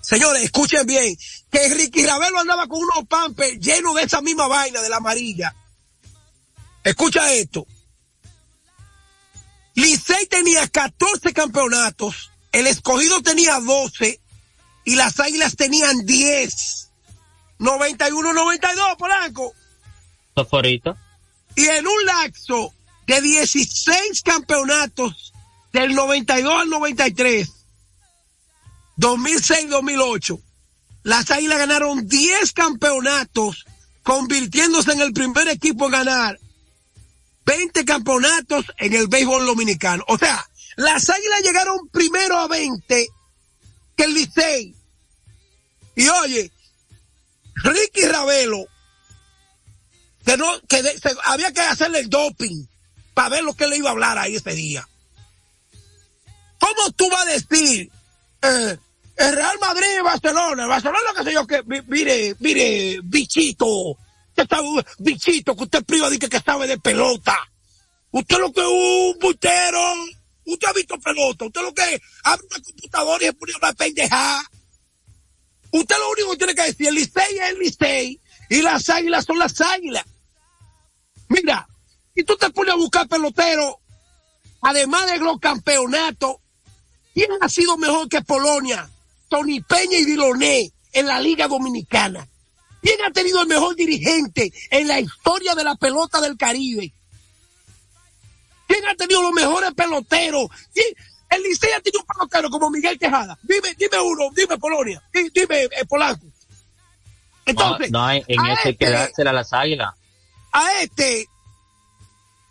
señores, 0.08 0.42
escuchen 0.42 0.86
bien, 0.86 1.16
que 1.50 1.68
Ricky 1.68 2.06
Ravelo 2.06 2.40
andaba 2.40 2.66
con 2.66 2.80
unos 2.80 3.06
pampes 3.08 3.58
llenos 3.60 3.94
de 3.94 4.02
esa 4.04 4.20
misma 4.22 4.48
vaina 4.48 4.80
de 4.80 4.88
la 4.88 4.96
amarilla 4.96 5.54
Escucha 6.88 7.32
esto. 7.34 7.66
Licey 9.74 10.26
tenía 10.26 10.66
14 10.66 11.34
campeonatos, 11.34 12.30
el 12.50 12.66
escogido 12.66 13.20
tenía 13.20 13.60
12 13.60 14.20
y 14.86 14.94
las 14.94 15.20
águilas 15.20 15.54
tenían 15.54 16.06
10. 16.06 16.90
91-92, 17.58 18.96
Polanco. 18.96 19.52
Favorito. 20.34 20.96
Y 21.56 21.66
en 21.66 21.86
un 21.86 22.06
lapso 22.06 22.72
de 23.06 23.20
16 23.20 24.22
campeonatos 24.22 25.34
del 25.72 25.94
92 25.94 26.62
al 26.62 26.70
93, 26.70 27.50
2006-2008, 28.98 30.40
las 31.04 31.30
águilas 31.30 31.58
ganaron 31.58 32.06
10 32.06 32.52
campeonatos, 32.52 33.64
convirtiéndose 34.02 34.92
en 34.92 35.00
el 35.00 35.12
primer 35.12 35.48
equipo 35.48 35.86
en 35.86 35.92
ganar 35.92 36.38
20 37.46 37.84
campeonatos 37.86 38.66
en 38.76 38.92
el 38.92 39.08
béisbol 39.08 39.46
dominicano. 39.46 40.04
O 40.08 40.18
sea, 40.18 40.46
las 40.76 41.08
águilas 41.08 41.42
llegaron 41.42 41.88
primero 41.88 42.38
a 42.38 42.46
20 42.46 43.08
que 43.96 44.04
el 44.04 44.14
Licey. 44.14 44.74
Y 45.96 46.08
oye, 46.08 46.52
Ricky 47.54 48.02
Ravelo, 48.02 48.66
que 50.24 50.36
no, 50.36 50.46
que 50.68 50.82
había 51.24 51.52
que 51.52 51.60
hacerle 51.60 52.00
el 52.00 52.10
doping 52.10 52.66
para 53.14 53.30
ver 53.30 53.44
lo 53.44 53.54
que 53.54 53.66
le 53.66 53.78
iba 53.78 53.88
a 53.88 53.92
hablar 53.92 54.18
ahí 54.18 54.36
ese 54.36 54.52
día. 54.52 54.86
¿Cómo 56.60 56.92
tú 56.92 57.08
vas 57.08 57.22
a 57.22 57.30
decir, 57.30 57.90
eh, 58.42 58.78
el 59.18 59.34
Real 59.34 59.58
Madrid 59.60 59.86
y 59.98 60.02
Barcelona, 60.02 60.66
Barcelona 60.66 61.10
que 61.16 61.24
sé 61.24 61.32
yo 61.32 61.46
que, 61.46 61.62
mire, 61.86 62.36
mire, 62.38 63.00
bichito, 63.02 63.96
Usted 64.38 64.56
sabe, 64.56 64.86
bichito, 64.98 65.56
que 65.56 65.64
usted 65.64 65.84
priva 65.84 66.08
de 66.08 66.18
que, 66.18 66.28
que 66.28 66.38
sabe 66.38 66.68
de 66.68 66.78
pelota. 66.78 67.36
Usted 68.12 68.38
lo 68.38 68.52
que 68.52 68.60
es 68.60 68.66
un 68.66 69.18
butero. 69.18 69.82
Usted 70.44 70.68
ha 70.68 70.72
visto 70.72 70.96
pelota. 71.00 71.46
Usted 71.46 71.60
lo 71.60 71.74
que 71.74 72.00
abre 72.22 72.46
una 72.48 72.62
computadora 72.62 73.24
y 73.24 73.26
se 73.26 73.32
pone 73.32 73.52
una 73.60 73.72
pendeja. 73.72 74.50
Usted 75.72 75.96
lo 75.98 76.10
único 76.10 76.30
que 76.30 76.36
tiene 76.36 76.54
que 76.54 76.62
decir, 76.62 76.86
el 76.86 76.94
Licey 76.94 77.36
es 77.36 77.50
el 77.50 77.58
Licey 77.58 78.20
y 78.48 78.62
las 78.62 78.88
águilas 78.88 79.24
son 79.24 79.40
las 79.40 79.60
águilas. 79.60 80.04
Mira, 81.28 81.68
y 82.14 82.22
tú 82.22 82.36
te 82.36 82.48
pones 82.50 82.74
a 82.74 82.76
buscar 82.76 83.08
pelotero, 83.08 83.80
además 84.62 85.10
de 85.10 85.18
los 85.18 85.38
campeonatos, 85.40 86.36
¿quién 87.12 87.30
ha 87.40 87.48
sido 87.48 87.76
mejor 87.76 88.08
que 88.08 88.22
Polonia? 88.22 88.88
Tony 89.28 89.60
Peña 89.60 89.98
y 89.98 90.04
Diloné 90.04 90.72
en 90.92 91.06
la 91.06 91.20
Liga 91.20 91.48
Dominicana. 91.48 92.26
¿Quién 92.80 92.98
ha 93.04 93.10
tenido 93.10 93.42
el 93.42 93.48
mejor 93.48 93.74
dirigente 93.74 94.52
en 94.70 94.88
la 94.88 95.00
historia 95.00 95.54
de 95.54 95.64
la 95.64 95.74
pelota 95.76 96.20
del 96.20 96.36
Caribe? 96.36 96.92
¿Quién 98.66 98.86
ha 98.86 98.94
tenido 98.94 99.22
los 99.22 99.32
mejores 99.32 99.72
peloteros? 99.74 100.48
El 101.30 101.42
Licey 101.42 101.70
ha 101.72 101.80
tenido 101.80 102.00
un 102.00 102.06
pelotero 102.06 102.50
como 102.50 102.70
Miguel 102.70 102.98
Tejada. 102.98 103.38
Dime, 103.42 103.74
dime 103.76 104.00
uno, 104.00 104.30
dime 104.34 104.58
Polonia, 104.58 105.02
dime, 105.12 105.64
eh, 105.64 105.84
Polanco. 105.88 106.26
Entonces, 107.44 107.90
no, 107.90 108.04
hay 108.04 108.22
en 108.26 108.46
ese 108.46 108.76
que 108.76 108.84
este 108.84 108.90
dársela 108.90 109.30
a 109.30 109.32
las 109.34 109.52
águilas. 109.52 109.94
A 110.52 110.82
este, 110.82 111.26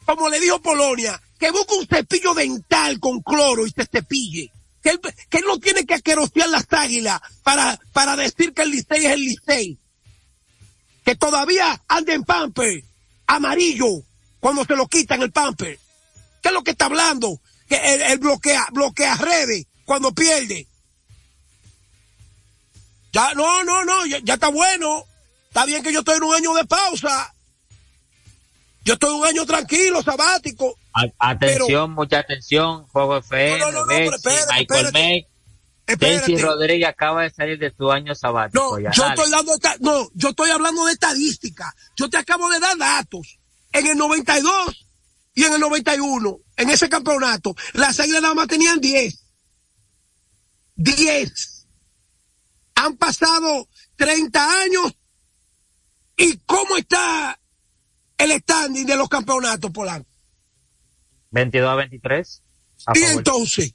como 0.06 0.28
le 0.30 0.40
dijo 0.40 0.60
Polonia, 0.60 1.22
que 1.40 1.52
busque 1.52 1.76
un 1.76 1.88
cepillo 1.88 2.34
dental 2.34 3.00
con 3.00 3.22
cloro 3.22 3.66
y 3.66 3.72
se 3.72 3.86
cepille. 3.86 4.52
Que 4.82 4.92
él, 4.92 5.00
que 5.30 5.42
no 5.42 5.60
tiene 5.60 5.86
que 5.86 5.96
aquerosear 5.96 6.50
las 6.50 6.66
águilas 6.72 7.20
para, 7.44 7.80
para 7.94 8.16
decir 8.16 8.54
que 8.54 8.62
el 8.62 8.72
Licey 8.72 9.06
es 9.06 9.12
el 9.12 9.22
Licey. 9.22 9.80
que 11.04 11.16
todavía 11.16 11.82
anda 11.88 12.14
en 12.14 12.24
pamper 12.24 12.84
amarillo 13.28 14.04
cuando 14.40 14.66
se 14.66 14.76
lo 14.76 14.88
quitan 14.88 15.22
el 15.22 15.32
pamper. 15.32 15.80
¿Qué 16.42 16.50
es 16.50 16.54
lo 16.54 16.64
que 16.64 16.72
está 16.72 16.86
hablando? 16.86 17.40
Que 17.68 17.76
el, 18.12 18.20
bloquea, 18.20 18.68
bloquea 18.72 19.16
redes 19.16 19.66
cuando 19.86 20.14
pierde. 20.14 20.68
Ya, 23.12 23.34
no, 23.34 23.64
no, 23.64 23.84
no, 23.84 24.06
ya, 24.06 24.34
está 24.34 24.50
bueno. 24.50 25.06
Está 25.48 25.66
bien 25.66 25.84
que 25.84 25.92
yo 25.92 26.00
estoy 26.00 26.18
en 26.18 26.24
un 26.24 26.36
año 26.36 26.54
de 26.54 26.66
pausa. 26.66 27.34
Yo 28.88 28.94
estoy 28.94 29.14
un 29.14 29.26
año 29.26 29.46
tranquilo, 29.46 30.02
sabático. 30.02 30.78
atención, 31.20 31.92
mucha 31.92 32.20
atención. 32.20 32.88
Juego 32.88 33.18
FM, 33.18 33.60
no, 33.60 33.72
no, 33.74 33.86
no, 33.86 33.86
Michael 33.86 34.94
May. 34.94 35.28
Rodríguez 36.40 36.88
acaba 36.88 37.24
de 37.24 37.30
salir 37.30 37.60
de 37.60 37.72
tu 37.72 37.92
año 37.92 38.16
sabático. 38.16 38.80
No, 38.80 38.92
yo 38.94 39.08
estoy 39.08 39.30
dando, 39.30 39.52
no, 39.82 40.10
yo 40.14 40.30
estoy 40.30 40.52
hablando 40.52 40.86
de 40.86 40.94
estadística. 40.94 41.76
Yo 41.98 42.10
te 42.10 42.16
acabo 42.16 42.50
de 42.50 42.62
dar 42.62 42.78
datos. 42.78 43.40
En 43.74 43.88
el 43.88 43.98
92 43.98 44.88
y 45.36 45.44
en 45.44 45.54
el 45.56 45.60
91, 45.60 46.38
en 46.56 46.70
ese 46.70 46.88
campeonato, 46.88 47.58
las 47.74 48.00
águilas 48.00 48.22
nada 48.22 48.36
más 48.36 48.48
tenían 48.48 48.80
10. 48.80 49.22
10. 50.78 51.68
Han 52.76 52.96
pasado 52.96 53.68
30 53.98 54.62
años. 54.62 54.94
¿Y 56.16 56.38
cómo 56.46 56.78
está 56.78 57.38
el 58.18 58.32
standing 58.42 58.86
de 58.86 58.96
los 58.96 59.10
campeonatos, 59.10 59.72
Polanco? 59.72 60.10
22 61.32 61.70
a 61.70 61.76
23. 61.76 62.44
y 62.96 63.04
entonces, 63.04 63.74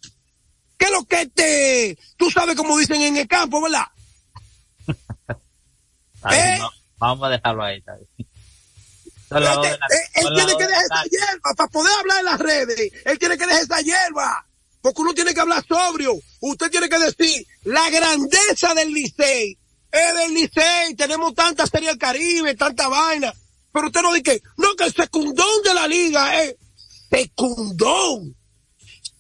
¿qué 0.77 0.87
es 0.87 0.91
lo 0.91 1.05
que 1.05 1.27
te, 1.27 1.99
tú 2.17 2.31
sabes 2.31 2.57
cómo 2.57 2.77
dicen 2.79 3.01
en 3.03 3.17
el 3.17 3.29
campo, 3.29 3.61
verdad? 3.63 3.87
¿Eh? 6.33 6.59
vamos 6.99 7.27
a 7.27 7.31
dejarlo 7.31 7.65
ahí. 7.65 7.83
él, 9.31 10.29
tiene 10.35 10.57
que 10.57 10.67
dejar 10.67 10.85
esa 10.85 11.03
hierba 11.05 11.55
para 11.57 11.69
poder 11.69 11.93
hablar 11.99 12.19
en 12.21 12.25
las 12.25 12.41
redes. 12.41 12.93
Él 13.05 13.19
tiene 13.19 13.37
que 13.37 13.47
dejar 13.47 13.63
esa 13.63 13.81
hierba. 13.81 14.47
Porque 14.81 15.01
uno 15.01 15.15
tiene 15.15 15.33
que 15.33 15.41
hablar 15.41 15.65
sobrio. 15.67 16.15
Usted 16.41 16.71
tiene 16.71 16.89
que 16.89 16.99
decir 16.99 17.47
la 17.65 17.89
grandeza 17.91 18.75
del 18.75 18.93
Licey. 18.93 19.59
Es 19.91 20.15
del 20.17 20.35
Licey. 20.35 20.95
Tenemos 20.97 21.35
tanta 21.35 21.67
serie 21.67 21.89
del 21.89 21.99
Caribe, 21.99 22.55
tanta 22.57 22.89
vaina. 22.89 23.33
Pero 23.73 23.87
usted 23.87 24.03
no 24.03 24.13
dice, 24.13 24.43
no, 24.59 24.75
que 24.77 24.85
el 24.85 24.93
secundón 24.93 25.63
de 25.65 25.75
la 25.75 25.89
liga 25.89 26.43
es 26.43 26.57
secundón. 27.11 28.37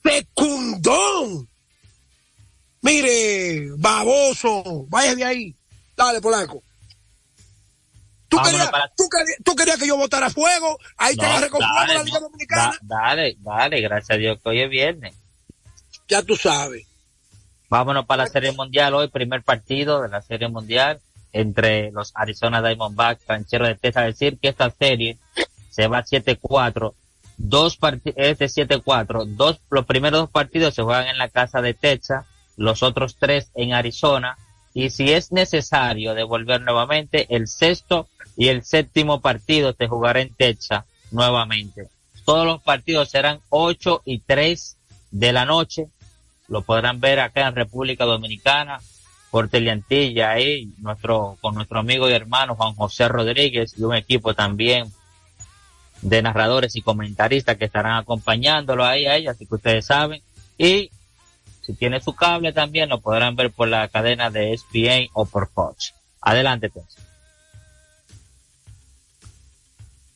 Secundón. 0.03 1.49
Mire, 2.83 3.71
baboso, 3.77 4.87
vaya 4.89 5.15
de 5.15 5.25
ahí. 5.25 5.57
Dale, 5.97 6.21
Polanco. 6.21 6.63
¿Tú 8.29 8.39
querías, 8.43 8.71
tú, 9.45 9.55
querías, 9.55 9.79
que 9.79 9.87
yo 9.87 9.97
votara 9.97 10.31
fuego, 10.31 10.79
ahí 10.97 11.15
te 11.17 11.27
vas 11.27 11.43
a 11.43 11.87
la 11.87 12.03
Liga 12.03 12.19
Dominicana. 12.19 12.79
dale, 12.81 13.37
dale, 13.41 13.81
gracias 13.83 14.17
a 14.17 14.19
Dios 14.19 14.39
que 14.43 14.49
hoy 14.49 14.63
es 14.63 14.71
viernes. 14.71 15.15
Ya 16.09 16.23
tú 16.23 16.35
sabes. 16.35 16.87
Vámonos 17.69 18.07
para 18.07 18.25
la 18.25 18.31
Serie 18.31 18.53
Mundial 18.53 18.95
hoy, 18.95 19.09
primer 19.09 19.43
partido 19.43 20.01
de 20.01 20.09
la 20.09 20.23
Serie 20.23 20.49
Mundial 20.49 20.99
entre 21.33 21.91
los 21.93 22.13
Arizona 22.15 22.63
Diamondbacks, 22.63 23.27
Rancheros 23.27 23.69
de 23.69 23.75
Texas. 23.77 24.07
Decir 24.07 24.39
que 24.39 24.49
esta 24.49 24.71
serie 24.71 25.19
se 25.71 25.87
va 25.87 26.05
7-4. 26.05 26.95
Dos 27.39 27.77
partidos, 27.77 28.17
este 28.19 28.47
7-4. 28.47 29.25
Dos, 29.27 29.61
los 29.71 29.87
primeros 29.87 30.21
dos 30.21 30.31
partidos 30.31 30.75
se 30.75 30.83
juegan 30.83 31.09
en 31.09 31.19
la 31.19 31.29
casa 31.29 31.63
de 31.63 31.75
Texas, 31.75 32.27
los 32.57 32.83
otros 32.83 33.17
tres 33.17 33.51
en 33.55 33.73
Arizona. 33.73 34.37
Y 34.75 34.91
si 34.91 35.13
es 35.13 35.33
necesario 35.33 36.15
devolver 36.15 36.61
nuevamente, 36.61 37.27
el 37.35 37.49
sexto 37.49 38.09
y 38.37 38.49
el 38.49 38.65
séptimo 38.65 39.21
partido 39.21 39.75
se 39.77 39.89
jugará 39.89 40.21
en 40.21 40.35
Texas 40.35 40.85
nuevamente. 41.11 41.89
Todos 42.25 42.47
los 42.47 42.63
partidos 42.63 43.11
serán 43.11 43.41
8 43.51 44.03
y 44.05 44.21
3 44.21 44.77
de 45.11 45.33
la 45.33 45.45
noche. 45.45 45.89
Lo 46.49 46.63
podrán 46.63 47.01
ver 47.01 47.21
acá 47.21 47.49
en 47.49 47.55
República 47.55 48.05
Dominicana 48.05 48.81
por 49.33 49.49
Teleantilla 49.49 50.33
ahí, 50.33 50.75
nuestro, 50.77 51.39
con 51.41 51.55
nuestro 51.55 51.81
amigo 51.81 52.07
y 52.07 52.13
hermano 52.13 52.55
Juan 52.55 52.75
José 52.75 53.09
Rodríguez 53.09 53.73
y 53.79 53.83
un 53.83 53.95
equipo 53.95 54.35
también 54.35 54.93
de 56.03 56.21
narradores 56.21 56.77
y 56.77 56.83
comentaristas 56.83 57.57
que 57.57 57.65
estarán 57.65 57.97
acompañándolo 57.97 58.85
ahí 58.85 59.07
a 59.07 59.17
ella, 59.17 59.31
así 59.31 59.47
que 59.47 59.55
ustedes 59.55 59.87
saben. 59.87 60.23
Y 60.59 60.91
si 61.63 61.73
tiene 61.73 62.03
su 62.03 62.15
cable 62.15 62.53
también 62.53 62.91
lo 62.91 63.01
podrán 63.01 63.35
ver 63.35 63.51
por 63.51 63.69
la 63.69 63.89
cadena 63.89 64.29
de 64.29 64.53
ESPN 64.53 65.09
o 65.15 65.25
por 65.25 65.49
Fox. 65.49 65.95
Adelante, 66.21 66.69
pues. 66.69 66.85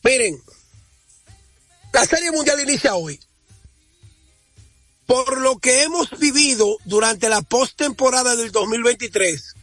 Miren, 0.05 0.37
la 1.91 2.05
Serie 2.05 2.33
Mundial 2.33 2.61
inicia 2.61 2.95
hoy. 2.95 3.19
Por 5.07 5.41
lo 5.41 5.59
que 5.59 5.85
hemos 5.85 6.11
vivido 6.19 6.79
durante 6.85 7.29
la 7.29 7.43
postemporada 7.43 8.35
del 8.35 8.51
2023, 8.51 9.55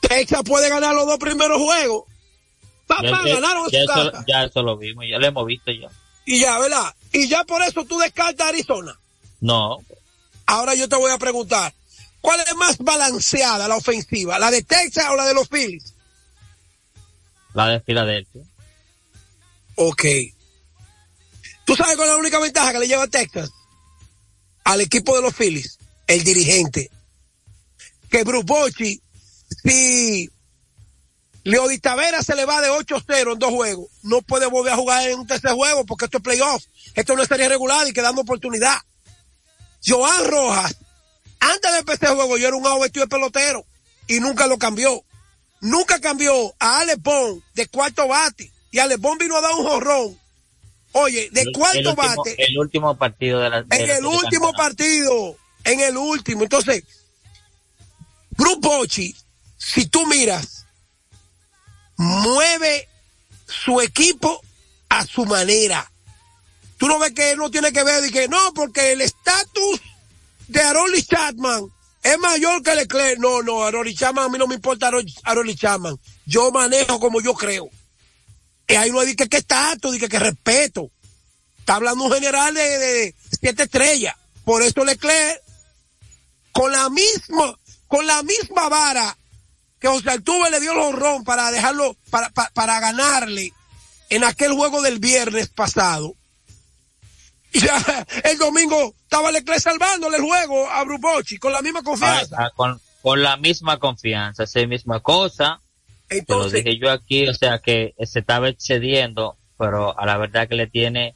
Texas 0.00 0.42
puede 0.44 0.68
ganar 0.68 0.94
los 0.94 1.06
dos 1.06 1.18
primeros 1.18 1.58
juegos. 1.58 2.04
Papá, 2.86 3.22
ganaron 3.24 3.68
ya, 3.70 3.80
eso, 3.80 4.12
ya 4.26 4.44
eso 4.44 4.62
lo 4.62 4.76
vimos, 4.76 5.04
ya 5.08 5.18
lo 5.18 5.26
hemos 5.26 5.46
visto 5.46 5.72
ya. 5.72 5.88
Y 6.24 6.40
ya, 6.40 6.58
¿verdad? 6.58 6.94
Y 7.12 7.28
ya 7.28 7.44
por 7.44 7.62
eso 7.62 7.84
tú 7.84 7.98
descartas 7.98 8.48
Arizona. 8.48 8.98
No. 9.40 9.78
Ahora 10.46 10.74
yo 10.74 10.88
te 10.88 10.96
voy 10.96 11.10
a 11.10 11.18
preguntar, 11.18 11.72
¿cuál 12.20 12.40
es 12.40 12.54
más 12.56 12.78
balanceada 12.78 13.68
la 13.68 13.76
ofensiva? 13.76 14.38
¿La 14.38 14.50
de 14.50 14.62
Texas 14.62 15.06
o 15.10 15.16
la 15.16 15.26
de 15.26 15.34
los 15.34 15.48
Phillies? 15.48 15.94
La 17.54 17.68
de 17.68 17.80
Filadelfia. 17.80 18.42
Ok. 19.76 20.04
¿Tú 21.64 21.74
sabes 21.74 21.96
cuál 21.96 22.08
es 22.08 22.14
la 22.14 22.20
única 22.20 22.38
ventaja 22.38 22.72
que 22.72 22.78
le 22.78 22.88
lleva 22.88 23.04
a 23.04 23.08
Texas? 23.08 23.50
Al 24.66 24.80
equipo 24.80 25.14
de 25.14 25.22
los 25.22 25.32
Phillies, 25.32 25.78
el 26.08 26.24
dirigente. 26.24 26.90
Que 28.10 28.24
Bruce 28.24 28.44
Bochy, 28.44 29.00
si 29.62 30.28
Leody 31.44 31.78
Tavera 31.78 32.20
se 32.20 32.34
le 32.34 32.44
va 32.44 32.60
de 32.60 32.68
8-0 32.68 33.34
en 33.34 33.38
dos 33.38 33.50
juegos, 33.50 33.88
no 34.02 34.22
puede 34.22 34.46
volver 34.46 34.72
a 34.72 34.76
jugar 34.76 35.06
en 35.06 35.20
un 35.20 35.26
tercer 35.28 35.52
juego 35.52 35.86
porque 35.86 36.06
esto 36.06 36.18
es 36.18 36.24
playoff. 36.24 36.64
Esto 36.96 37.14
no 37.14 37.22
es 37.22 37.28
serie 37.28 37.48
regular 37.48 37.86
y 37.86 37.92
quedando 37.92 38.22
oportunidad. 38.22 38.76
Joan 39.86 40.24
Rojas, 40.24 40.74
antes 41.38 41.72
de 41.72 41.78
empezar 41.78 42.10
el 42.10 42.16
juego, 42.16 42.36
yo 42.36 42.48
era 42.48 42.56
un 42.56 42.66
agua 42.66 42.88
de 42.88 43.06
pelotero 43.06 43.64
y 44.08 44.18
nunca 44.18 44.48
lo 44.48 44.58
cambió. 44.58 45.04
Nunca 45.60 46.00
cambió 46.00 46.52
a 46.58 46.80
Ale 46.80 46.96
de 47.54 47.68
cuarto 47.68 48.08
bate 48.08 48.50
y 48.72 48.80
Alepón 48.80 49.16
vino 49.18 49.36
a 49.36 49.42
dar 49.42 49.52
un 49.52 49.64
jorrón. 49.64 50.18
Oye, 50.92 51.28
de 51.30 51.52
cuarto 51.52 51.94
bate. 51.94 52.36
El 52.38 52.58
último 52.58 52.96
partido 52.96 53.40
de 53.40 53.50
la. 53.50 53.58
en 53.58 53.90
el 53.90 54.04
último 54.06 54.52
partido. 54.52 55.36
En 55.64 55.80
el 55.80 55.96
último. 55.96 56.44
Entonces, 56.44 56.84
Grupo 58.30 58.68
Bochi, 58.68 59.14
si 59.56 59.86
tú 59.86 60.06
miras, 60.06 60.66
mueve 61.96 62.88
su 63.46 63.80
equipo 63.80 64.40
a 64.88 65.04
su 65.06 65.26
manera. 65.26 65.90
Tú 66.78 66.88
no 66.88 66.98
ves 66.98 67.12
que 67.12 67.32
él 67.32 67.38
no 67.38 67.50
tiene 67.50 67.72
que 67.72 67.82
ver 67.82 68.04
y 68.04 68.10
que 68.10 68.28
no, 68.28 68.52
porque 68.54 68.92
el 68.92 69.00
estatus 69.00 69.80
de 70.48 70.60
Aroli 70.60 71.02
Chapman 71.02 71.70
es 72.02 72.18
mayor 72.18 72.62
que 72.62 72.74
Leclerc. 72.74 73.18
No, 73.18 73.42
no, 73.42 73.64
Aroli 73.64 73.94
Chapman, 73.94 74.24
a 74.24 74.28
mí 74.28 74.38
no 74.38 74.46
me 74.46 74.54
importa 74.54 74.90
Aroli 75.24 75.56
Chapman. 75.56 75.98
Yo 76.26 76.50
manejo 76.50 77.00
como 77.00 77.20
yo 77.20 77.34
creo. 77.34 77.68
Y 78.68 78.74
ahí 78.74 78.90
no 78.90 79.00
dice 79.02 79.28
que 79.28 79.36
está 79.38 79.70
alto, 79.70 79.92
dice 79.92 80.08
que 80.08 80.18
respeto. 80.18 80.90
Está 81.58 81.76
hablando 81.76 82.04
un 82.04 82.12
general 82.12 82.54
de, 82.54 83.14
siete 83.40 83.64
estrellas. 83.64 84.16
Por 84.44 84.62
eso 84.62 84.84
Leclerc, 84.84 85.40
con 86.52 86.72
la 86.72 86.88
misma, 86.90 87.58
con 87.86 88.06
la 88.06 88.22
misma 88.22 88.68
vara 88.68 89.16
que 89.80 89.88
José 89.88 90.10
Altuve 90.10 90.50
le 90.50 90.60
dio 90.60 90.72
el 90.72 90.78
honrón 90.78 91.24
para 91.24 91.50
dejarlo, 91.50 91.96
para, 92.10 92.30
para, 92.30 92.80
ganarle 92.80 93.52
en 94.08 94.24
aquel 94.24 94.52
juego 94.52 94.80
del 94.82 94.98
viernes 94.98 95.48
pasado. 95.48 96.14
Y 97.52 97.60
ya 97.60 98.06
el 98.24 98.38
domingo 98.38 98.94
estaba 99.02 99.30
Leclerc 99.30 99.60
salvándole 99.60 100.16
el 100.16 100.22
juego 100.22 100.68
a 100.70 100.82
Brubochi 100.84 101.38
con 101.38 101.52
la 101.52 101.62
misma 101.62 101.82
confianza. 101.82 102.36
Ah, 102.38 102.50
con, 102.54 102.80
con 103.02 103.22
la 103.22 103.36
misma 103.36 103.78
confianza, 103.78 104.44
esa 104.44 104.66
misma 104.66 105.00
cosa 105.00 105.60
entonces, 106.08 106.52
lo 106.52 106.58
dije 106.58 106.78
yo 106.78 106.90
aquí, 106.90 107.28
o 107.28 107.34
sea 107.34 107.58
que 107.58 107.94
se 108.04 108.20
estaba 108.20 108.48
excediendo, 108.48 109.36
pero 109.58 109.98
a 109.98 110.06
la 110.06 110.16
verdad 110.18 110.48
que 110.48 110.54
le 110.54 110.66
tiene 110.66 111.14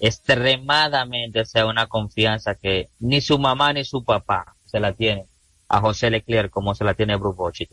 extremadamente, 0.00 1.40
o 1.40 1.44
sea, 1.44 1.66
una 1.66 1.88
confianza 1.88 2.54
que 2.54 2.90
ni 3.00 3.20
su 3.20 3.38
mamá 3.38 3.72
ni 3.72 3.84
su 3.84 4.04
papá 4.04 4.56
se 4.64 4.78
la 4.80 4.92
tiene 4.92 5.26
a 5.68 5.80
José 5.80 6.10
Leclerc 6.10 6.50
como 6.50 6.74
se 6.74 6.84
la 6.84 6.94
tiene 6.94 7.16
Bruce 7.16 7.36
Bochy. 7.36 7.68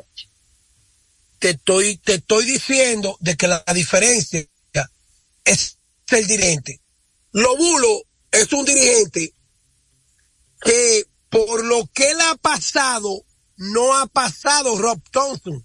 Te 1.40 1.52
estoy, 1.52 1.98
te 1.98 2.16
estoy 2.16 2.46
diciendo 2.46 3.18
de 3.20 3.36
que 3.36 3.48
la, 3.48 3.64
diferencia 3.74 4.44
es 5.44 5.78
el 6.10 6.28
dirigente. 6.28 6.82
Lobulo 7.32 8.04
es 8.32 8.52
un 8.54 8.66
dirigente 8.66 9.34
que 10.62 11.04
por 11.30 11.64
lo 11.64 11.86
que 11.94 12.10
él 12.10 12.18
ha 12.22 12.36
pasado, 12.36 13.24
no 13.58 13.96
ha 13.98 14.08
pasado 14.08 14.78
Rob 14.78 15.00
Thompson 15.12 15.64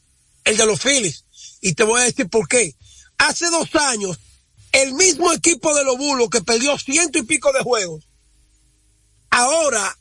el 0.51 0.57
de 0.57 0.67
los 0.67 0.81
Phillies. 0.81 1.25
Y 1.61 1.75
te 1.75 1.85
voy 1.85 2.01
a 2.01 2.05
decir 2.05 2.29
por 2.29 2.49
qué. 2.49 2.75
Hace 3.19 3.49
dos 3.51 3.75
años, 3.75 4.19
el 4.73 4.93
mismo 4.95 5.33
equipo 5.33 5.75
de 5.75 5.85
los 5.85 5.97
Bulos 5.97 6.29
que 6.31 6.43
perdió 6.43 6.79
ciento 6.79 7.19
y 7.19 7.23
pico 7.23 7.53
de 7.53 7.61
juegos, 7.61 8.05
ahora, 9.31 9.97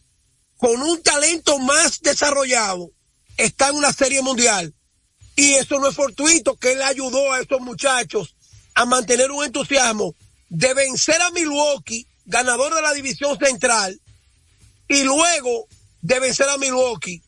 con 0.58 0.82
un 0.82 1.02
talento 1.02 1.58
más 1.60 2.02
desarrollado, 2.02 2.92
está 3.38 3.70
en 3.70 3.76
una 3.76 3.94
serie 3.94 4.22
mundial. 4.22 4.74
Y 5.36 5.54
eso 5.54 5.80
no 5.80 5.88
es 5.88 5.96
fortuito, 5.96 6.58
que 6.58 6.74
él 6.74 6.82
ayudó 6.82 7.32
a 7.32 7.40
estos 7.40 7.62
muchachos 7.62 8.36
a 8.76 8.86
mantener 8.86 9.32
un 9.32 9.46
entusiasmo 9.46 10.16
de 10.50 10.74
vencer 10.74 11.22
a 11.22 11.32
Milwaukee, 11.32 12.08
ganador 12.26 12.76
de 12.76 12.82
la 12.82 12.94
división 12.94 13.38
central, 13.38 14.00
y 14.88 15.04
luego 15.04 15.68
de 16.02 16.20
vencer 16.20 16.50
a 16.50 16.58
Milwaukee, 16.58 17.22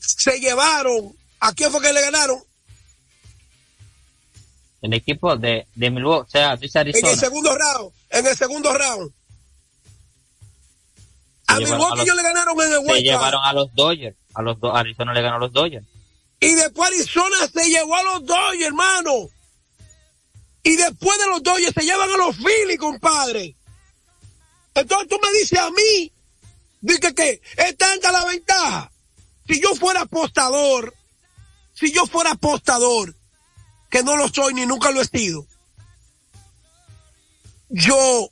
se 0.00 0.40
llevaron, 0.40 1.16
¿a 1.40 1.52
quién 1.52 1.70
fue 1.70 1.80
que 1.80 1.92
le 1.92 2.00
ganaron? 2.00 2.42
El 4.80 4.94
equipo 4.94 5.36
de, 5.36 5.66
de 5.74 5.90
Milwaukee, 5.90 6.28
o 6.28 6.30
sea, 6.30 6.50
Arizona. 6.52 6.90
En 6.94 7.06
el 7.06 7.18
segundo 7.18 7.56
round, 7.56 7.92
en 8.10 8.26
el 8.26 8.36
segundo 8.36 8.72
round. 8.72 9.12
A 11.48 11.58
Milwaukee 11.58 12.02
ellos 12.02 12.16
le 12.16 12.22
ganaron 12.22 12.60
en 12.60 12.72
el 12.72 12.86
Se 12.86 13.02
llevaron 13.02 13.42
a 13.42 13.52
los 13.52 13.74
Dodgers, 13.74 14.16
a 14.34 14.42
los 14.42 14.56
Arizona 14.62 15.12
le 15.14 15.22
ganó 15.22 15.36
a 15.36 15.40
los 15.40 15.52
Dodgers. 15.52 15.86
Y 16.40 16.54
después 16.54 16.90
Arizona 16.90 17.36
se 17.52 17.68
llevó 17.68 17.96
a 17.96 18.02
los 18.02 18.26
Dodgers, 18.26 18.66
hermano. 18.66 19.30
Y 20.62 20.76
después 20.76 21.18
de 21.18 21.26
los 21.26 21.42
Dodgers 21.42 21.74
se 21.74 21.84
llevan 21.84 22.10
a 22.10 22.16
los 22.16 22.36
Phillies, 22.36 22.78
compadre. 22.78 23.56
Entonces 24.74 25.08
tú 25.08 25.18
me 25.20 25.38
dices 25.38 25.58
a 25.58 25.70
mí, 25.70 26.12
dije 26.80 27.14
que 27.14 27.40
es 27.56 27.76
tanta 27.76 28.12
la 28.12 28.24
ventaja. 28.24 28.92
Si 29.48 29.60
yo 29.60 29.74
fuera 29.74 30.02
apostador, 30.02 30.94
si 31.78 31.92
yo 31.92 32.06
fuera 32.06 32.32
apostador, 32.32 33.14
que 33.88 34.02
no 34.02 34.16
lo 34.16 34.28
soy 34.28 34.54
ni 34.54 34.66
nunca 34.66 34.90
lo 34.90 35.00
he 35.00 35.04
sido, 35.04 35.46
yo 37.68 38.28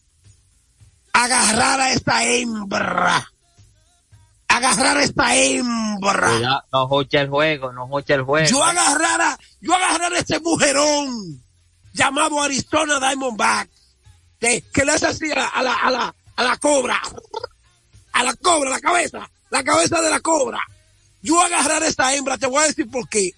agarrar 1.12 1.80
a 1.80 1.92
esta 1.92 2.24
hembra, 2.24 3.32
agarrar 4.48 4.96
a 4.96 5.02
esta 5.02 5.36
hembra. 5.36 6.62
no 6.72 6.88
jocha 6.88 7.20
el 7.20 7.28
juego, 7.28 7.72
no 7.72 7.86
jocha 7.86 8.14
el 8.14 8.22
juego. 8.22 8.48
Yo 8.48 8.64
agarrara, 8.64 9.38
yo 9.60 9.74
agarrara 9.74 10.16
a 10.16 10.20
ese 10.20 10.40
mujerón 10.40 11.40
llamado 11.92 12.42
Arizona 12.42 12.98
Diamondback, 12.98 13.70
que, 14.40 14.62
que 14.72 14.84
le 14.84 14.92
hace 14.92 15.06
así 15.06 15.30
a 15.30 15.36
la, 15.36 15.46
a 15.46 15.62
la, 15.62 15.74
a 15.74 15.90
la, 15.90 16.14
a 16.36 16.42
la 16.42 16.56
cobra, 16.56 17.00
a 18.12 18.22
la 18.24 18.34
cobra, 18.34 18.70
la 18.70 18.80
cabeza, 18.80 19.30
la 19.50 19.62
cabeza 19.62 20.00
de 20.00 20.10
la 20.10 20.20
cobra. 20.20 20.60
Yo 21.26 21.40
agarrar 21.40 21.82
a 21.82 21.88
esta 21.88 22.14
hembra, 22.14 22.38
te 22.38 22.46
voy 22.46 22.62
a 22.62 22.68
decir 22.68 22.88
por 22.88 23.08
qué. 23.08 23.32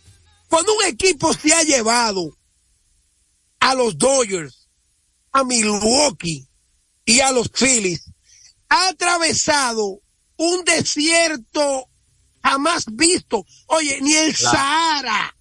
Cuando 0.49 0.75
un 0.75 0.85
equipo 0.85 1.33
se 1.33 1.55
ha 1.55 1.63
llevado 1.63 2.37
a 3.61 3.75
los 3.75 3.97
Dodgers, 3.97 4.69
a 5.33 5.43
Milwaukee 5.43 6.47
y 7.07 7.21
a 7.21 7.33
los 7.33 7.49
Phillies, 7.49 8.11
ha 8.69 8.89
atravesado 8.89 10.03
un 10.37 10.65
desierto 10.65 11.89
jamás 12.43 12.85
visto. 12.93 13.47
Oye, 13.69 14.01
ni 14.03 14.15
el 14.15 14.37
Sahara. 14.37 15.35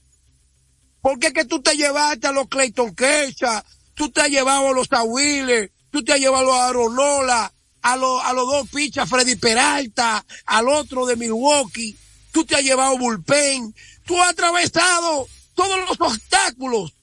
Porque 1.02 1.28
es 1.28 1.34
que 1.34 1.44
tú 1.44 1.62
te 1.62 1.76
llevaste 1.76 2.28
a 2.28 2.32
los 2.32 2.48
Clayton 2.48 2.96
Kershaw, 2.96 3.62
tú 3.94 4.10
te 4.10 4.22
has 4.22 4.30
llevado 4.30 4.70
a 4.70 4.72
los 4.72 4.88
Wheeler, 5.06 5.70
tú 5.92 6.02
te 6.02 6.14
has 6.14 6.20
llevado 6.20 6.54
a 6.54 6.68
Aronola, 6.68 7.54
a, 7.82 7.98
los 7.98 8.24
a 8.24 8.32
los 8.32 8.48
dos 8.48 8.70
pichas, 8.70 9.10
Freddy 9.10 9.36
Peralta, 9.36 10.26
al 10.46 10.70
otro 10.70 11.06
de 11.06 11.18
Milwaukee, 11.18 11.98
tú 12.32 12.46
te 12.46 12.56
has 12.56 12.64
llevado 12.64 12.98
bullpen, 12.98 13.74
tú 14.06 14.22
has 14.22 14.30
atravesado 14.30 15.28
todos 15.56 15.80
los 15.88 16.00
obstáculos. 16.00 16.94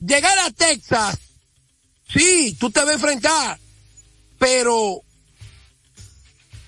Llegar 0.00 0.38
a 0.38 0.50
Texas, 0.50 1.18
sí, 2.08 2.56
tú 2.58 2.70
te 2.70 2.80
vas 2.80 2.90
a 2.90 2.94
enfrentar, 2.94 3.60
pero 4.38 5.02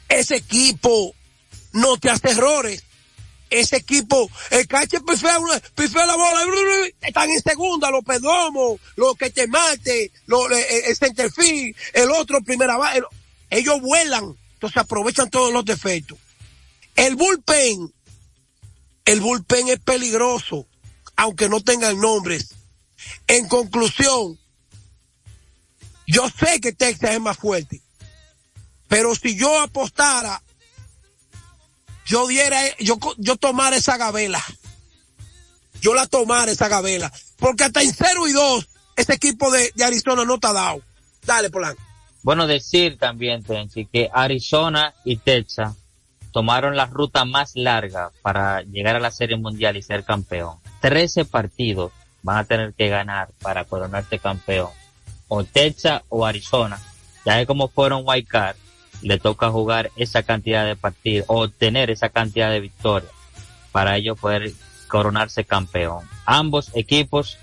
ese 0.08 0.36
equipo 0.36 1.14
no 1.72 1.96
te 1.96 2.10
hace 2.10 2.30
errores. 2.30 2.84
Ese 3.48 3.78
equipo, 3.78 4.30
el 4.50 4.68
cache 4.68 5.00
pifea, 5.00 5.38
pifea 5.74 6.06
la 6.06 6.14
bola, 6.14 6.42
están 7.00 7.30
en 7.30 7.42
segunda, 7.42 7.90
los 7.90 8.04
pedomos, 8.04 8.80
los 8.94 9.16
que 9.16 9.30
te 9.30 9.48
mate, 9.48 10.12
los, 10.26 10.46
el 10.52 10.96
centerfield, 10.96 11.74
el 11.94 12.12
otro 12.12 12.40
primera 12.42 12.76
base, 12.76 13.02
ellos 13.50 13.80
vuelan, 13.80 14.36
entonces 14.52 14.76
aprovechan 14.76 15.30
todos 15.30 15.52
los 15.52 15.64
defectos. 15.64 16.16
El 16.94 17.16
bullpen, 17.16 17.92
el 19.10 19.20
bullpen 19.20 19.68
es 19.68 19.80
peligroso, 19.80 20.68
aunque 21.16 21.48
no 21.48 21.60
tengan 21.60 21.98
nombres. 22.00 22.54
En 23.26 23.48
conclusión, 23.48 24.38
yo 26.06 26.28
sé 26.30 26.60
que 26.60 26.72
Texas 26.72 27.10
es 27.14 27.20
más 27.20 27.36
fuerte, 27.36 27.82
pero 28.86 29.16
si 29.16 29.34
yo 29.34 29.60
apostara, 29.60 30.40
yo 32.06 32.28
diera, 32.28 32.60
yo, 32.78 33.00
yo 33.18 33.36
tomara 33.36 33.76
esa 33.76 33.96
gavela. 33.96 34.44
Yo 35.80 35.92
la 35.94 36.06
tomara 36.06 36.52
esa 36.52 36.68
gavela. 36.68 37.12
Porque 37.36 37.64
hasta 37.64 37.82
en 37.82 37.92
0 37.92 38.28
y 38.28 38.32
2, 38.32 38.68
ese 38.94 39.14
equipo 39.14 39.50
de, 39.50 39.72
Arizona 39.82 40.24
no 40.24 40.34
está 40.34 40.52
dado. 40.52 40.82
Dale, 41.24 41.50
Polanco. 41.50 41.82
Bueno, 42.22 42.46
decir 42.46 42.96
también, 42.96 43.42
Tenchi, 43.42 43.86
que 43.86 44.08
Arizona 44.12 44.94
y 45.04 45.16
Texas 45.16 45.74
tomaron 46.32 46.76
la 46.76 46.86
ruta 46.86 47.24
más 47.24 47.56
larga 47.56 48.10
para 48.22 48.62
llegar 48.62 48.96
a 48.96 49.00
la 49.00 49.10
Serie 49.10 49.36
Mundial 49.36 49.76
y 49.76 49.82
ser 49.82 50.04
campeón. 50.04 50.56
Trece 50.80 51.24
partidos 51.24 51.92
van 52.22 52.38
a 52.38 52.44
tener 52.44 52.72
que 52.74 52.88
ganar 52.88 53.28
para 53.42 53.64
coronarse 53.64 54.18
campeón. 54.18 54.70
O 55.28 55.44
Texas 55.44 56.02
o 56.08 56.26
Arizona. 56.26 56.78
Ya 57.24 57.38
que 57.38 57.46
como 57.46 57.68
fueron 57.68 58.02
White 58.04 58.28
Card, 58.28 58.56
le 59.02 59.18
toca 59.18 59.50
jugar 59.50 59.90
esa 59.96 60.22
cantidad 60.22 60.66
de 60.66 60.76
partidos 60.76 61.26
o 61.28 61.42
obtener 61.42 61.90
esa 61.90 62.08
cantidad 62.08 62.50
de 62.50 62.60
victorias 62.60 63.12
para 63.72 63.96
ello 63.96 64.16
poder 64.16 64.52
coronarse 64.88 65.44
campeón. 65.44 66.08
Ambos 66.26 66.70
equipos 66.74 67.38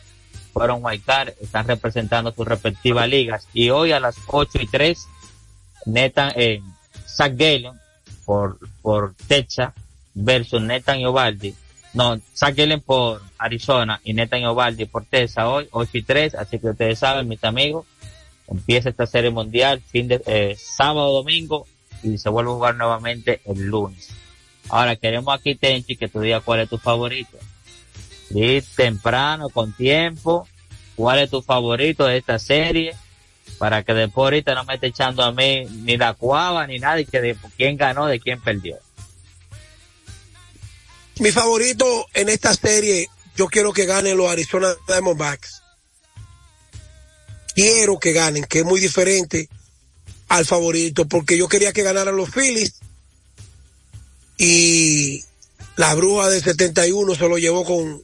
fueron 0.53 0.79
White 0.83 1.03
Card, 1.05 1.33
están 1.41 1.67
representando 1.67 2.31
sus 2.31 2.47
respectivas 2.47 3.07
ligas 3.07 3.47
y 3.53 3.69
hoy 3.69 3.91
a 3.91 3.99
las 3.99 4.17
8 4.27 4.59
y 4.61 4.67
3 4.67 5.07
Netan, 5.85 6.33
eh, 6.35 6.61
Zach 7.07 7.33
Galen 7.35 7.79
por, 8.27 8.59
por 8.81 9.15
Texas 9.27 9.73
versus 10.13 10.61
Netan 10.61 11.03
Ovaldi. 11.05 11.55
No, 11.93 12.19
Zach 12.35 12.53
Galen 12.53 12.81
por 12.81 13.21
Arizona 13.37 14.01
y 14.03 14.13
Netan 14.13 14.43
Ovaldi 14.43 14.83
por 14.83 15.05
Texas 15.05 15.45
hoy, 15.47 15.69
8 15.71 15.91
y 15.93 16.03
3. 16.03 16.35
Así 16.35 16.59
que 16.59 16.67
ustedes 16.67 16.99
saben, 16.99 17.29
mis 17.29 17.41
amigos, 17.45 17.85
empieza 18.49 18.89
esta 18.89 19.07
serie 19.07 19.31
mundial 19.31 19.81
fin 19.81 20.09
de 20.09 20.21
eh, 20.25 20.57
sábado, 20.59 21.13
domingo 21.13 21.65
y 22.03 22.17
se 22.17 22.27
vuelve 22.27 22.51
a 22.51 22.55
jugar 22.55 22.75
nuevamente 22.75 23.39
el 23.45 23.65
lunes. 23.65 24.09
Ahora 24.67 24.97
queremos 24.97 25.33
aquí, 25.33 25.55
Tenchi, 25.55 25.95
que 25.95 26.09
tú 26.09 26.19
digas 26.19 26.43
cuál 26.43 26.59
es 26.59 26.69
tu 26.69 26.77
favorito. 26.77 27.37
Y 28.29 28.59
temprano, 28.61 29.47
con 29.47 29.71
tiempo, 29.71 30.45
cuál 30.97 31.19
es 31.19 31.29
tu 31.29 31.41
favorito 31.41 32.05
de 32.05 32.17
esta 32.17 32.39
serie 32.39 32.93
para 33.57 33.83
que 33.83 33.93
después 33.93 34.25
ahorita 34.25 34.53
no 34.55 34.65
me 34.65 34.75
esté 34.75 34.87
echando 34.87 35.23
a 35.23 35.31
mí 35.31 35.65
ni 35.65 35.97
la 35.97 36.13
cuava 36.13 36.67
ni 36.67 36.79
nada 36.79 36.99
y 36.99 37.05
que 37.05 37.21
de 37.21 37.35
quién 37.55 37.77
ganó, 37.77 38.05
de 38.05 38.19
quién 38.19 38.41
perdió. 38.41 38.77
Mi 41.19 41.31
favorito 41.31 42.05
en 42.13 42.29
esta 42.29 42.53
serie, 42.53 43.09
yo 43.35 43.47
quiero 43.47 43.73
que 43.73 43.85
ganen 43.85 44.17
los 44.17 44.29
Arizona 44.29 44.73
Diamondbacks. 44.87 45.63
Quiero 47.55 47.97
que 47.97 48.13
ganen, 48.13 48.43
que 48.43 48.59
es 48.59 48.65
muy 48.65 48.79
diferente 48.79 49.49
al 50.29 50.45
favorito, 50.45 51.07
porque 51.07 51.37
yo 51.37 51.47
quería 51.47 51.73
que 51.73 51.81
ganaran 51.81 52.15
los 52.15 52.29
Phillies 52.29 52.81
y 54.37 55.23
la 55.75 55.95
bruja 55.95 56.29
del 56.29 56.43
71 56.43 57.15
se 57.15 57.27
lo 57.27 57.37
llevó 57.37 57.63
con 57.63 58.03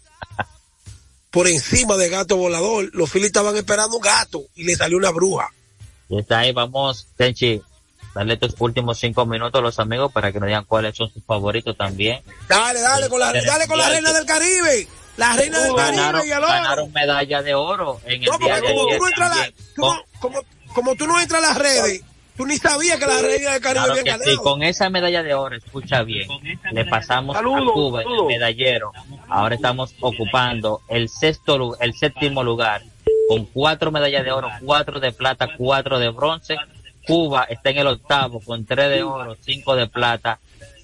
por 1.33 1.47
encima 1.47 1.97
de 1.97 2.09
gato 2.09 2.37
volador. 2.37 2.89
Los 2.93 3.09
Phillies 3.09 3.27
estaban 3.27 3.57
esperando 3.57 3.97
un 3.97 4.01
gato 4.03 4.43
y 4.55 4.63
le 4.63 4.75
salió 4.75 4.97
una 4.97 5.09
bruja. 5.09 5.49
Y 6.07 6.19
está 6.19 6.39
ahí, 6.39 6.51
vamos, 6.51 7.07
Tenchi, 7.17 7.59
darle 8.13 8.35
estos 8.35 8.53
últimos 8.59 8.99
cinco 8.99 9.25
minutos 9.25 9.57
a 9.59 9.63
los 9.63 9.79
amigos 9.79 10.11
para 10.11 10.31
que 10.31 10.39
nos 10.39 10.45
digan 10.47 10.65
cuáles 10.65 10.95
son 10.95 11.11
sus 11.11 11.23
favoritos 11.25 11.75
también. 11.75 12.21
Dale, 12.47 12.79
dale, 12.81 13.09
con 13.09 13.19
la, 13.19 13.33
dale 13.33 13.67
con 13.67 13.77
la 13.79 13.89
reina 13.89 14.13
del 14.13 14.25
Caribe. 14.25 14.87
La 15.17 15.35
reina 15.35 15.59
del 15.59 15.75
Caribe 15.75 15.97
ganaron, 15.97 16.27
y 16.27 16.31
el 16.31 16.37
oro. 16.37 16.47
ganaron 16.47 16.91
medalla 16.91 17.41
de 17.41 17.55
oro 17.55 17.99
en 18.05 18.21
el 18.23 18.29
No, 18.29 18.37
día 18.37 18.55
de 18.55 18.61
como 18.61 18.87
tú 18.87 18.97
no 18.99 19.07
entras 19.07 19.35
la- 19.37 19.51
no- 19.77 20.03
como, 20.19 20.41
como 20.73 20.95
tú 20.95 21.07
no 21.07 21.19
entras 21.19 21.43
a 21.43 21.47
las 21.47 21.57
redes, 21.57 22.01
tú 22.35 22.45
ni 22.45 22.57
sabías 22.57 22.97
que 22.97 23.05
la 23.05 23.21
reina 23.21 23.51
del 23.51 23.61
Caribe 23.61 23.85
Claro 23.85 23.91
había 23.91 24.03
que 24.03 24.09
ganado. 24.09 24.31
sí, 24.31 24.37
con 24.37 24.63
esa 24.63 24.89
medalla 24.89 25.23
de 25.23 25.33
oro, 25.33 25.55
escucha 25.55 26.03
bien, 26.03 26.27
le 26.71 26.85
pasamos 26.85 27.35
a 27.35 27.41
Cuba 27.41 28.01
en 28.03 28.11
el 28.11 28.25
medallero. 28.25 28.91
Ahora 29.27 29.55
estamos 29.55 29.93
ocupando 29.99 30.81
el 30.89 31.09
sexto, 31.09 31.79
el 31.79 31.93
séptimo 31.93 32.43
lugar, 32.43 32.81
con 33.27 33.45
cuatro 33.45 33.91
medallas 33.91 34.23
de 34.23 34.31
oro, 34.31 34.49
cuatro 34.63 34.99
de 34.99 35.11
plata, 35.11 35.49
cuatro 35.57 35.99
de 35.99 36.09
bronce. 36.09 36.55
Cuba 37.05 37.43
está 37.49 37.69
en 37.69 37.79
el 37.79 37.87
octavo 37.87 38.39
con 38.39 38.65
tres 38.65 38.89
de 38.89 39.03
oro, 39.03 39.35
cinco 39.41 39.75
de 39.75 39.87
plata, 39.87 40.39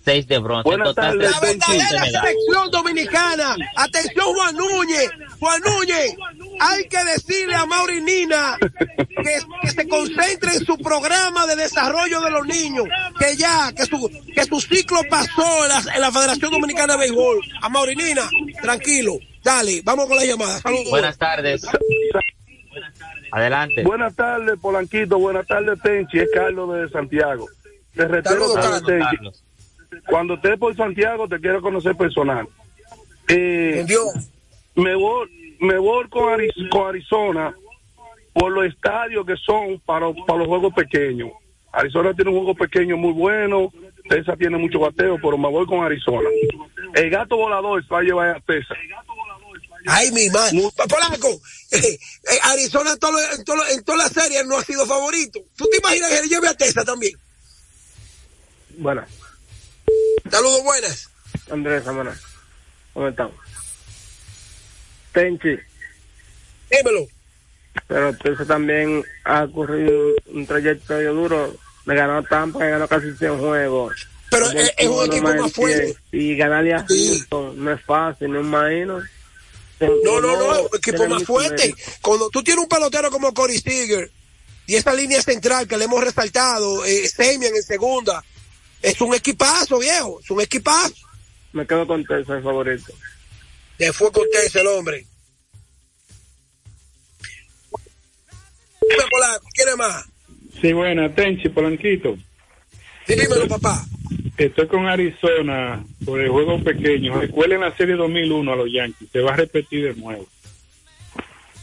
seis 0.10 0.28
de 0.28 0.40
bronce. 0.40 0.68
Buenas 0.68 0.96
tardes, 0.96 1.32
la 1.32 1.40
verdadera 1.40 2.06
selección 2.06 2.72
dominicana. 2.72 3.56
Atención, 3.76 4.26
Juan 4.34 4.56
Núñez. 4.56 5.12
Juan 5.40 5.62
Núñez, 5.62 6.16
hay 6.60 6.88
que 6.88 7.04
decirle 7.06 7.54
a 7.54 7.66
Maurinina 7.68 8.58
que, 8.60 9.70
se 9.70 9.88
concentre 9.88 10.56
en 10.56 10.66
su 10.66 10.78
programa 10.80 11.46
de 11.46 11.56
desarrollo 11.56 12.22
de 12.22 12.32
los 12.32 12.48
niños. 12.48 12.86
Que 13.20 13.36
ya, 13.36 13.72
que 13.72 13.86
su, 13.86 14.10
que 14.34 14.44
su 14.46 14.60
ciclo 14.60 15.02
pasó 15.10 15.66
en 15.66 15.70
la, 15.70 15.96
en 15.96 16.02
la 16.02 16.12
Federación 16.12 16.52
Dominicana 16.52 16.94
de 16.94 17.00
Béisbol. 17.02 17.42
A 17.62 17.70
Maurinina, 17.70 18.28
tranquilo. 18.64 19.14
Dale, 19.44 19.82
vamos 19.84 20.08
con 20.08 20.18
la 20.18 20.26
llamada. 20.26 20.60
Saludos. 20.60 20.90
Buenas 20.90 21.18
tardes. 21.20 21.68
Adelante. 23.32 23.84
Buenas 23.84 24.16
tardes, 24.16 24.58
Polanquito. 24.60 25.20
Buenas 25.20 25.46
tardes, 25.46 25.80
Tenchi. 25.84 26.18
Es 26.18 26.30
Carlos 26.34 26.74
de 26.74 26.90
Santiago. 26.90 27.48
Te 27.94 28.08
reitero, 28.08 28.54
Carlos. 28.56 29.44
Cuando 30.08 30.36
estés 30.36 30.58
por 30.58 30.76
Santiago, 30.76 31.28
te 31.28 31.40
quiero 31.40 31.62
conocer 31.62 31.96
personal. 31.96 32.48
Eh, 33.28 33.86
me 34.76 34.96
voy, 34.96 35.58
me 35.60 35.78
voy 35.78 36.08
con, 36.10 36.34
Arizona 36.88 37.56
por 38.34 38.52
los 38.52 38.66
estadios 38.66 39.26
que 39.26 39.36
son 39.36 39.80
para, 39.86 40.12
para 40.26 40.40
los 40.40 40.48
juegos 40.48 40.74
pequeños. 40.74 41.32
Arizona 41.72 42.14
tiene 42.14 42.32
un 42.32 42.38
juego 42.38 42.56
pequeño 42.56 42.98
muy 42.98 43.14
bueno. 43.14 43.72
Tesa 44.08 44.36
tiene 44.36 44.58
mucho 44.58 44.80
bateo, 44.80 45.18
pero 45.22 45.38
me 45.38 45.50
voy 45.50 45.66
con 45.68 45.84
Arizona. 45.84 46.28
El 46.96 47.10
gato 47.12 47.38
volador 47.38 47.84
se 47.84 47.94
va 47.94 48.00
a 48.00 48.04
llevar 48.04 48.30
a 48.30 48.40
Tesa. 48.40 48.74
Ay, 49.86 50.12
mi 50.12 50.30
madre. 50.30 50.60
Polanco, 50.90 51.28
eh, 51.72 51.78
eh, 51.78 52.40
Arizona 52.44 52.94
en, 52.94 53.00
todo, 53.00 53.18
en, 53.20 53.78
en 53.78 53.84
todas 53.84 54.04
las 54.04 54.24
series 54.24 54.46
no 54.46 54.58
ha 54.58 54.64
sido 54.64 54.86
favorito. 54.86 55.40
¿Tú 55.56 55.68
te 55.72 55.78
imaginas 55.78 56.10
que 56.10 56.22
le 56.22 56.28
lleve 56.28 56.48
a 56.48 56.54
Tesa 56.56 56.84
también? 56.84 57.14
Buenas. 58.78 59.29
Saludos, 60.30 60.64
buenas. 60.64 61.10
Andrés, 61.52 61.86
buenas. 61.86 62.22
¿Cómo 62.94 63.08
estamos? 63.08 63.36
Tenchi. 65.12 65.58
Dímelo. 66.70 67.08
Pero 67.88 68.16
Tesa 68.18 68.46
también 68.46 69.04
ha 69.24 69.44
ocurrido 69.44 70.14
un 70.28 70.46
trayecto 70.46 71.00
duro. 71.14 71.56
Le 71.86 71.96
ganó 71.96 72.24
Tampa, 72.24 72.60
le 72.60 72.72
ganó 72.72 72.88
casi 72.88 73.14
100 73.14 73.40
juegos. 73.40 74.08
Pero 74.30 74.52
es, 74.52 74.88
un 74.88 75.06
equipo 75.06 75.34
más 75.34 75.52
fuerte. 75.52 75.96
Y 76.12 76.36
ganarle 76.36 76.74
a 76.74 76.86
no 77.32 77.72
es 77.72 77.82
fácil, 77.82 78.32
no 78.32 78.42
imagino. 78.42 79.02
No, 79.80 80.22
no, 80.22 80.38
no, 80.38 80.62
un 80.64 80.78
equipo 80.78 81.08
más 81.08 81.24
fuerte. 81.24 81.74
Cuando 82.02 82.30
tú 82.30 82.44
tienes 82.44 82.64
un 82.64 82.70
pelotero 82.70 83.10
como 83.10 83.34
Corey 83.34 83.60
Seager 83.60 84.12
y 84.68 84.76
esa 84.76 84.94
línea 84.94 85.22
central 85.22 85.68
que 85.68 85.78
le 85.78 85.86
hemos 85.86 86.04
resaltado, 86.04 86.86
eh, 86.86 87.08
Semian 87.08 87.56
en 87.56 87.64
segunda, 87.64 88.24
es 88.82 89.02
un 89.02 89.14
equipazo, 89.14 89.80
viejo, 89.80 90.20
es 90.22 90.30
un 90.32 90.42
equipazo. 90.42 90.96
Me 91.54 91.66
quedo 91.66 91.88
con 91.88 92.04
Tessa, 92.04 92.38
el 92.38 92.44
favorito. 92.44 92.94
Le 93.78 93.94
fue 93.94 94.12
con 94.12 94.24
Tessa 94.32 94.62
el 94.62 94.68
hombre. 94.68 95.06
¿Quiere 99.54 99.76
más? 99.76 100.06
Sí, 100.62 100.74
buena, 100.74 101.14
Tenchi, 101.14 101.50
Polanquito. 101.50 102.18
Sí, 103.06 103.16
dímelo, 103.16 103.48
papá. 103.48 103.86
Estoy 104.38 104.68
con 104.68 104.88
Arizona 104.88 105.84
por 106.06 106.20
el 106.22 106.30
juego 106.30 106.64
pequeño. 106.64 107.20
Recuerden 107.20 107.62
la 107.62 107.76
serie 107.76 107.96
2001 107.96 108.52
a 108.52 108.56
los 108.56 108.72
Yankees. 108.72 109.10
Se 109.12 109.20
va 109.20 109.34
a 109.34 109.36
repetir 109.36 109.94
de 109.94 110.00
nuevo. 110.00 110.28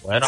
Bueno, 0.03 0.27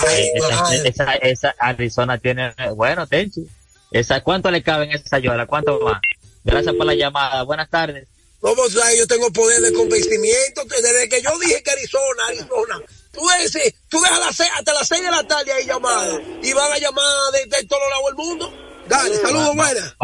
esa, 0.85 1.14
esa, 1.16 1.55
Arizona 1.59 2.18
tiene. 2.18 2.53
Bueno, 2.74 3.07
Tenchi. 3.07 3.46
Esa, 3.90 4.22
¿Cuánto 4.22 4.51
le 4.51 4.62
cabe 4.62 4.87
en 4.87 4.92
esa 4.92 5.18
llora? 5.18 5.46
¿Cuánto 5.46 5.81
más? 5.81 6.01
Gracias 6.49 6.75
por 6.75 6.87
la 6.87 6.95
llamada. 6.95 7.43
Buenas 7.43 7.69
tardes. 7.69 8.09
¿Cómo 8.41 8.69
sabes? 8.71 8.99
Yo 8.99 9.07
tengo 9.07 9.31
poder 9.31 9.61
de 9.61 9.73
convencimiento. 9.73 10.65
Desde 10.65 11.09
que 11.09 11.21
yo 11.21 11.39
dije 11.39 11.63
que 11.63 11.71
Arizona, 11.71 12.27
Arizona. 12.29 12.81
Tú, 13.13 13.29
ese, 13.43 13.75
tú 13.89 14.01
dejas 14.01 14.41
hasta 14.41 14.73
las 14.73 14.89
6 14.89 15.03
de 15.03 15.11
la 15.11 15.25
tarde 15.25 15.53
ahí 15.53 15.67
llamada. 15.67 16.19
Y 16.43 16.53
van 16.55 16.73
a 16.73 16.79
llamar 16.79 17.05
de, 17.33 17.45
de 17.45 17.67
todos 17.67 17.83
lados 17.91 18.05
del 18.07 18.15
mundo. 18.15 18.53
Dale, 18.87 19.17
saludos, 19.17 19.55
buenas. 19.57 19.95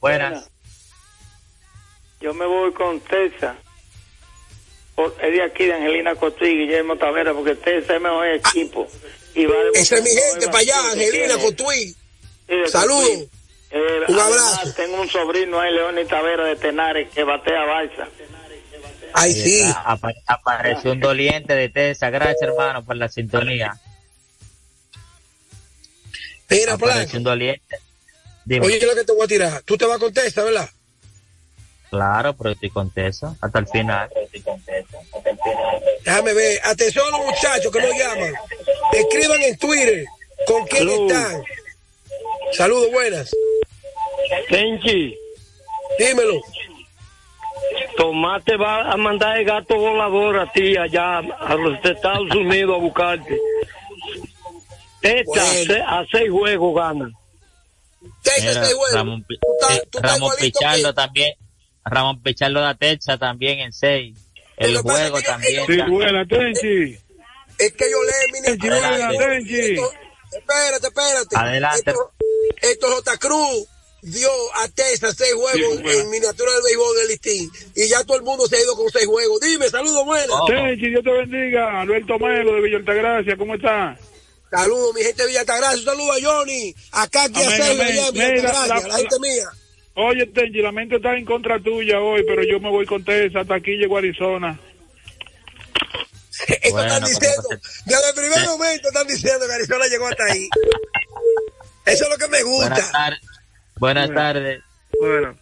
Buenas. 0.00 0.50
Yo 2.20 2.34
me 2.34 2.46
voy 2.46 2.72
con 2.72 2.98
Tessa. 3.00 3.56
Es 4.96 5.32
de 5.32 5.42
aquí, 5.42 5.66
de 5.66 5.74
Angelina 5.74 6.14
Cotuí 6.16 6.48
y 6.48 6.58
Guillermo 6.66 6.96
Tavera, 6.96 7.32
porque 7.34 7.54
Tessa 7.54 7.78
es 7.78 7.90
el 7.90 8.00
mejor 8.00 8.26
ah, 8.26 8.34
equipo. 8.34 8.88
y 9.34 9.46
va 9.46 9.54
ese 9.74 9.96
es 9.96 10.02
mi 10.02 10.10
gente 10.10 10.46
para 10.46 10.58
allá, 10.58 10.90
Angelina 10.90 11.36
Cotuí. 11.38 11.94
Saludos. 12.66 13.28
Eh, 13.74 14.04
un 14.06 14.20
abrazo. 14.20 14.72
Tengo 14.76 15.00
un 15.00 15.08
sobrino 15.08 15.58
ahí, 15.58 15.74
León 15.74 15.96
Tavera 16.08 16.44
de 16.44 16.54
Tenares, 16.54 17.10
que 17.10 17.24
batea 17.24 17.64
balsa. 17.64 18.08
Ay, 19.12 19.32
sí. 19.32 19.62
apareció 20.26 20.92
un 20.92 21.00
doliente 21.00 21.54
de 21.54 21.68
Tessa. 21.68 22.08
Gracias, 22.10 22.42
hermano, 22.42 22.84
por 22.84 22.96
la 22.96 23.08
sintonía. 23.08 23.76
Mira, 26.48 26.74
Apareció 26.74 27.18
un 27.18 27.24
doliente. 27.24 27.78
Oye, 28.60 28.78
¿qué 28.78 28.84
es 28.84 28.86
lo 28.86 28.94
que 28.94 29.04
te 29.04 29.12
voy 29.12 29.24
a 29.24 29.28
tirar? 29.28 29.62
Tú 29.62 29.76
te 29.76 29.86
vas 29.86 29.98
con 29.98 30.12
Tessa, 30.12 30.44
¿verdad? 30.44 30.68
Claro, 31.90 32.36
pero 32.36 32.50
estoy 32.50 32.70
con 32.70 32.90
Tessa 32.90 33.34
hasta 33.40 33.58
el 33.58 33.66
final. 33.66 34.08
Déjame 36.04 36.32
ver. 36.32 36.60
Atención 36.64 37.06
a 37.06 37.16
los 37.16 37.26
muchachos 37.26 37.72
que 37.72 37.80
nos 37.80 37.98
llaman. 37.98 38.34
Escriban 38.92 39.42
en 39.42 39.56
Twitter 39.58 40.04
con 40.46 40.64
quién 40.66 40.88
están. 40.88 41.42
Saludos, 42.52 42.92
buenas. 42.92 43.30
Tenchi. 44.48 45.16
Dímelo. 45.98 46.40
Tomate 47.96 48.56
va 48.56 48.92
a 48.92 48.96
mandar 48.96 49.38
el 49.38 49.44
gato 49.44 49.76
volador 49.76 50.38
a 50.38 50.52
ti 50.52 50.76
allá 50.76 51.18
a 51.18 51.54
los 51.54 51.84
Estados 51.84 52.34
Unidos 52.34 52.76
a 52.76 52.80
buscarte. 52.80 53.38
Esta 55.02 55.98
a 55.98 56.04
seis 56.10 56.30
juegos 56.30 56.74
gana. 56.74 57.10
Ramón, 58.92 59.24
Ramón 60.02 60.32
Pichardo 60.40 60.94
también. 60.94 61.34
Ramón 61.84 62.22
Pichardo 62.22 62.60
da 62.60 62.74
Techa 62.74 63.18
también 63.18 63.60
en 63.60 63.72
seis. 63.72 64.18
El 64.56 64.78
juego 64.78 65.20
también. 65.22 65.66
Sí, 65.66 65.80
buena, 65.88 66.26
Tenchi. 66.26 66.98
Es 67.58 67.72
que 67.72 67.84
yo 67.90 67.98
leí 68.02 68.32
mi 68.32 69.18
Tenchi. 69.18 69.76
Espérate, 70.32 70.86
espérate. 70.86 71.36
Adelante. 71.36 71.94
Esto, 72.60 72.88
es 72.88 72.94
J. 72.94 73.18
Cruz 73.18 73.68
dio 74.04 74.28
a 74.56 74.68
Tessa 74.68 75.12
seis 75.12 75.32
juegos 75.34 75.78
en 75.78 76.10
miniatura 76.10 76.52
del 76.52 76.62
béisbol 76.62 76.96
del 76.96 77.08
listín. 77.08 77.50
Y 77.74 77.88
ya 77.88 78.04
todo 78.04 78.18
el 78.18 78.22
mundo 78.22 78.46
se 78.46 78.56
ha 78.56 78.60
ido 78.60 78.76
con 78.76 78.90
seis 78.90 79.06
juegos. 79.06 79.40
Dime, 79.40 79.68
saludos 79.68 80.04
buenos. 80.04 80.36
Oh. 80.40 80.46
Tenchi, 80.46 80.90
Dios 80.90 81.02
te 81.02 81.10
bendiga. 81.10 81.80
Alberto 81.80 82.18
Melo 82.18 82.54
de 82.54 82.60
Villa 82.60 82.76
Altagracia, 82.78 83.36
¿cómo 83.36 83.54
está? 83.54 83.96
Saludos, 84.50 84.94
mi 84.94 85.02
gente 85.02 85.22
de 85.22 85.28
Villa 85.28 85.40
Altagracia. 85.40 85.84
Saludos 85.84 86.16
a 86.16 86.26
Johnny. 86.26 86.74
Acá, 86.92 87.24
aquí 87.24 87.42
a 87.42 87.50
Sergio, 87.50 87.82
allá 87.82 88.08
en 88.08 88.14
Villa 88.14 88.26
Altagracia, 88.26 88.88
la, 88.88 88.96
gente 88.98 89.18
mía. 89.20 89.48
Oye, 89.94 90.26
Tenchi, 90.26 90.60
la 90.60 90.72
mente 90.72 90.96
está 90.96 91.16
en 91.16 91.24
contra 91.24 91.58
tuya 91.60 92.00
hoy, 92.00 92.24
pero 92.26 92.42
yo 92.42 92.60
me 92.60 92.70
voy 92.70 92.84
con 92.84 93.04
Tessa. 93.04 93.40
Hasta 93.40 93.54
aquí 93.54 93.76
llego 93.76 93.96
a 93.96 94.00
Arizona. 94.00 94.60
Eso 96.62 96.82
están 96.82 97.04
diciendo, 97.04 97.48
desde 97.86 98.08
el 98.08 98.14
primer 98.14 98.46
momento 98.48 98.88
están 98.88 99.06
diciendo 99.06 99.46
que 99.46 99.52
Arizona 99.54 99.86
llegó 99.86 100.08
hasta 100.08 100.24
ahí. 100.24 100.48
Eso 101.86 102.04
es 102.04 102.10
lo 102.10 102.18
que 102.18 102.28
me 102.28 102.42
gusta. 102.42 103.18
Buenas 103.76 104.10
tardes. 104.12 104.62
Bueno, 105.00 105.34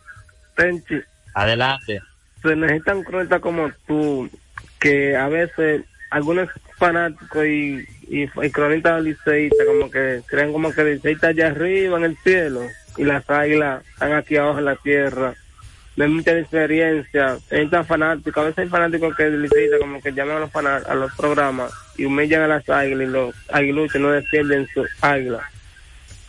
Tenchi. 0.56 1.00
Adelante. 1.34 2.00
Se 2.42 2.56
necesitan 2.56 3.02
cronistas 3.02 3.40
como 3.40 3.70
tú, 3.86 4.28
que 4.80 5.16
a 5.16 5.28
veces 5.28 5.84
algunos 6.10 6.48
fanáticos 6.76 7.46
y, 7.46 7.86
y, 8.08 8.22
y 8.24 8.50
cronistas 8.50 9.02
liceístas 9.02 9.66
como 9.66 9.90
que 9.90 10.22
creen 10.26 10.52
como 10.52 10.72
que 10.72 10.84
Licey 10.84 11.14
está 11.14 11.28
allá 11.28 11.48
arriba 11.48 11.96
en 11.98 12.04
el 12.04 12.16
cielo 12.18 12.62
y 12.96 13.04
las 13.04 13.28
águilas 13.30 13.82
están 13.86 14.12
aquí 14.12 14.36
abajo 14.36 14.58
en 14.58 14.64
la 14.66 14.76
tierra 14.76 15.34
no 15.96 16.04
hay 16.04 16.10
mucha 16.10 16.34
diferencia. 16.34 17.38
Hay 17.50 17.68
tan 17.68 17.84
fanáticos, 17.84 18.42
a 18.42 18.46
veces 18.46 18.58
hay 18.58 18.68
fanáticos 18.68 19.14
que 19.14 19.30
dicen 19.30 19.78
como 19.80 20.00
que 20.00 20.12
llaman 20.12 20.36
a 20.36 20.40
los, 20.40 20.86
a 20.86 20.94
los 20.94 21.12
programas 21.14 21.72
y 21.96 22.04
humillan 22.06 22.42
a 22.42 22.48
las 22.48 22.68
águilas 22.68 23.08
y 23.08 23.10
los 23.10 23.34
aguiluchos 23.50 24.00
no 24.00 24.10
defienden 24.10 24.66
su 24.72 24.86
águila. 25.00 25.50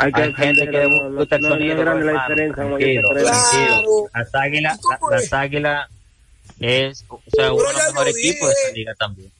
Hay, 0.03 0.11
que 0.11 0.21
hay 0.21 0.33
gente 0.33 0.69
que 0.69 0.83
no, 0.83 1.09
no, 1.09 1.09
no, 1.09 1.21
es 1.23 1.77
grande 1.77 2.05
la 2.05 2.13
diferencia. 2.13 2.63
Claro. 2.63 4.09
Las 4.13 4.35
águilas, 4.35 4.79
las 5.09 5.33
águilas 5.33 5.89
es, 6.59 7.05
o 7.07 7.21
sea, 7.33 7.53
uno 7.53 7.67
de 7.67 7.73
los 7.73 7.93
mejores 7.93 8.17
equipos 8.17 8.49
de 8.49 8.53
esa 8.53 8.71
liga 8.73 8.93
también. 8.95 9.31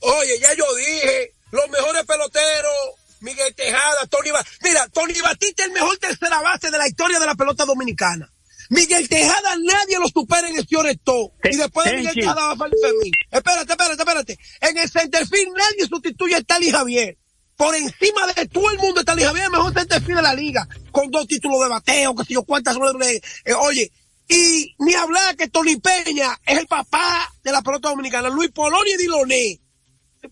Oye, 0.00 0.38
ya 0.40 0.54
yo 0.54 0.64
dije, 0.76 1.32
los 1.50 1.68
mejores 1.68 2.04
peloteros, 2.06 2.72
Miguel 3.20 3.54
Tejada, 3.54 4.06
Tony 4.08 4.30
Batista. 4.30 4.68
Mira, 4.68 4.88
Tony 4.88 5.20
Batista 5.20 5.62
es 5.62 5.68
el 5.68 5.74
mejor 5.74 5.96
tercera 5.98 6.40
base 6.40 6.70
de 6.70 6.78
la 6.78 6.88
historia 6.88 7.18
de 7.18 7.26
la 7.26 7.34
pelota 7.34 7.64
dominicana. 7.66 8.32
Miguel 8.70 9.08
Tejada 9.08 9.56
nadie 9.62 9.98
lo 9.98 10.08
supera 10.08 10.48
en 10.48 10.56
el 10.56 10.66
Fioreto. 10.66 11.32
Y 11.44 11.56
después 11.56 11.90
de 11.90 11.96
Miguel 11.98 12.14
Tejada 12.14 12.46
va 12.46 12.52
a 12.52 12.56
Fermín. 12.56 13.12
Espérate, 13.30 13.72
espérate, 13.72 14.02
espérate. 14.02 14.38
En 14.60 14.78
el 14.78 14.88
centerfield 14.88 15.56
nadie 15.56 15.86
sustituye 15.86 16.36
a 16.36 16.42
Tali 16.42 16.70
Javier. 16.70 17.18
Por 17.58 17.74
encima 17.74 18.24
de 18.36 18.46
todo 18.46 18.70
el 18.70 18.78
mundo, 18.78 19.02
Tali 19.02 19.24
Javier 19.24 19.42
es 19.42 19.46
el 19.46 19.52
mejor 19.52 19.74
centerfield 19.74 20.18
de 20.18 20.22
la 20.22 20.32
liga. 20.32 20.68
Con 20.92 21.10
dos 21.10 21.26
títulos 21.26 21.60
de 21.60 21.68
bateo, 21.68 22.14
que 22.14 22.22
sé 22.22 22.34
yo 22.34 22.44
cuántas. 22.44 22.76
Eh, 22.76 23.52
oye, 23.60 23.90
Y 24.28 24.76
ni 24.78 24.94
hablar 24.94 25.34
que 25.36 25.48
Tony 25.48 25.74
Peña 25.74 26.38
es 26.46 26.56
el 26.56 26.68
papá 26.68 27.28
de 27.42 27.50
la 27.50 27.60
pelota 27.60 27.88
dominicana, 27.88 28.28
Luis 28.28 28.52
Polonia 28.52 28.94
y 28.94 28.98
Diloné. 28.98 29.58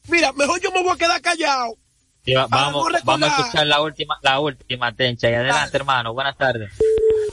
Mira, 0.08 0.32
mejor 0.34 0.60
yo 0.60 0.70
me 0.70 0.84
voy 0.84 0.92
a 0.92 0.96
quedar 0.96 1.20
callado. 1.20 1.74
vamos, 2.48 2.92
vamos 3.02 3.28
a 3.28 3.40
escuchar 3.40 3.66
la 3.66 3.80
última, 3.82 4.16
la 4.22 4.38
última, 4.38 4.94
Tencha. 4.94 5.28
Y 5.28 5.34
adelante, 5.34 5.76
hermano. 5.78 6.14
Buenas 6.14 6.36
tardes. 6.36 6.70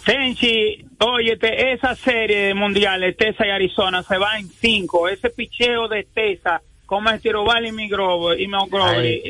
Tenchi, 0.03 0.87
oye, 1.01 1.37
esa 1.71 1.95
serie 1.95 2.47
de 2.47 2.53
mundiales, 2.55 3.15
Tesa 3.15 3.45
y 3.45 3.51
Arizona, 3.51 4.01
se 4.01 4.17
va 4.17 4.39
en 4.39 4.49
cinco. 4.49 5.07
Ese 5.07 5.29
picheo 5.29 5.87
de 5.87 6.07
Tesa, 6.11 6.63
como 6.93 7.09
es 7.09 7.21
Tirobal 7.23 7.65
y 7.65 7.71
Migrobo, 7.71 8.35
y 8.35 8.47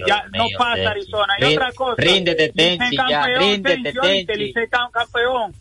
ya 0.06 0.26
no 0.34 0.48
pasa 0.58 0.90
Arizona. 0.90 1.34
Y 1.40 1.46
otra 1.46 1.72
cosa. 1.72 1.96
Ríndete, 1.98 2.50
Tenchi, 2.50 2.98
ya, 2.98 3.26
ríndete, 3.26 3.94
Tenchi. 3.94 4.54
campeón. 4.92 5.56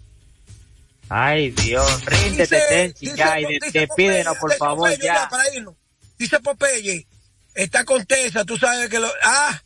Ay, 1.08 1.50
Dios, 1.50 2.04
ríndete, 2.04 2.60
Tenchi, 2.68 3.14
ya, 3.14 3.38
y 3.40 3.58
despídenos, 3.72 4.36
por 4.38 4.52
favor, 4.54 4.90
ya. 4.98 5.28
Dice 6.18 6.40
Popeye, 6.40 7.06
está 7.54 7.84
con 7.84 8.04
Tesa, 8.04 8.44
tú 8.44 8.56
sabes 8.56 8.88
que 8.88 8.98
lo... 8.98 9.08
Ah, 9.22 9.62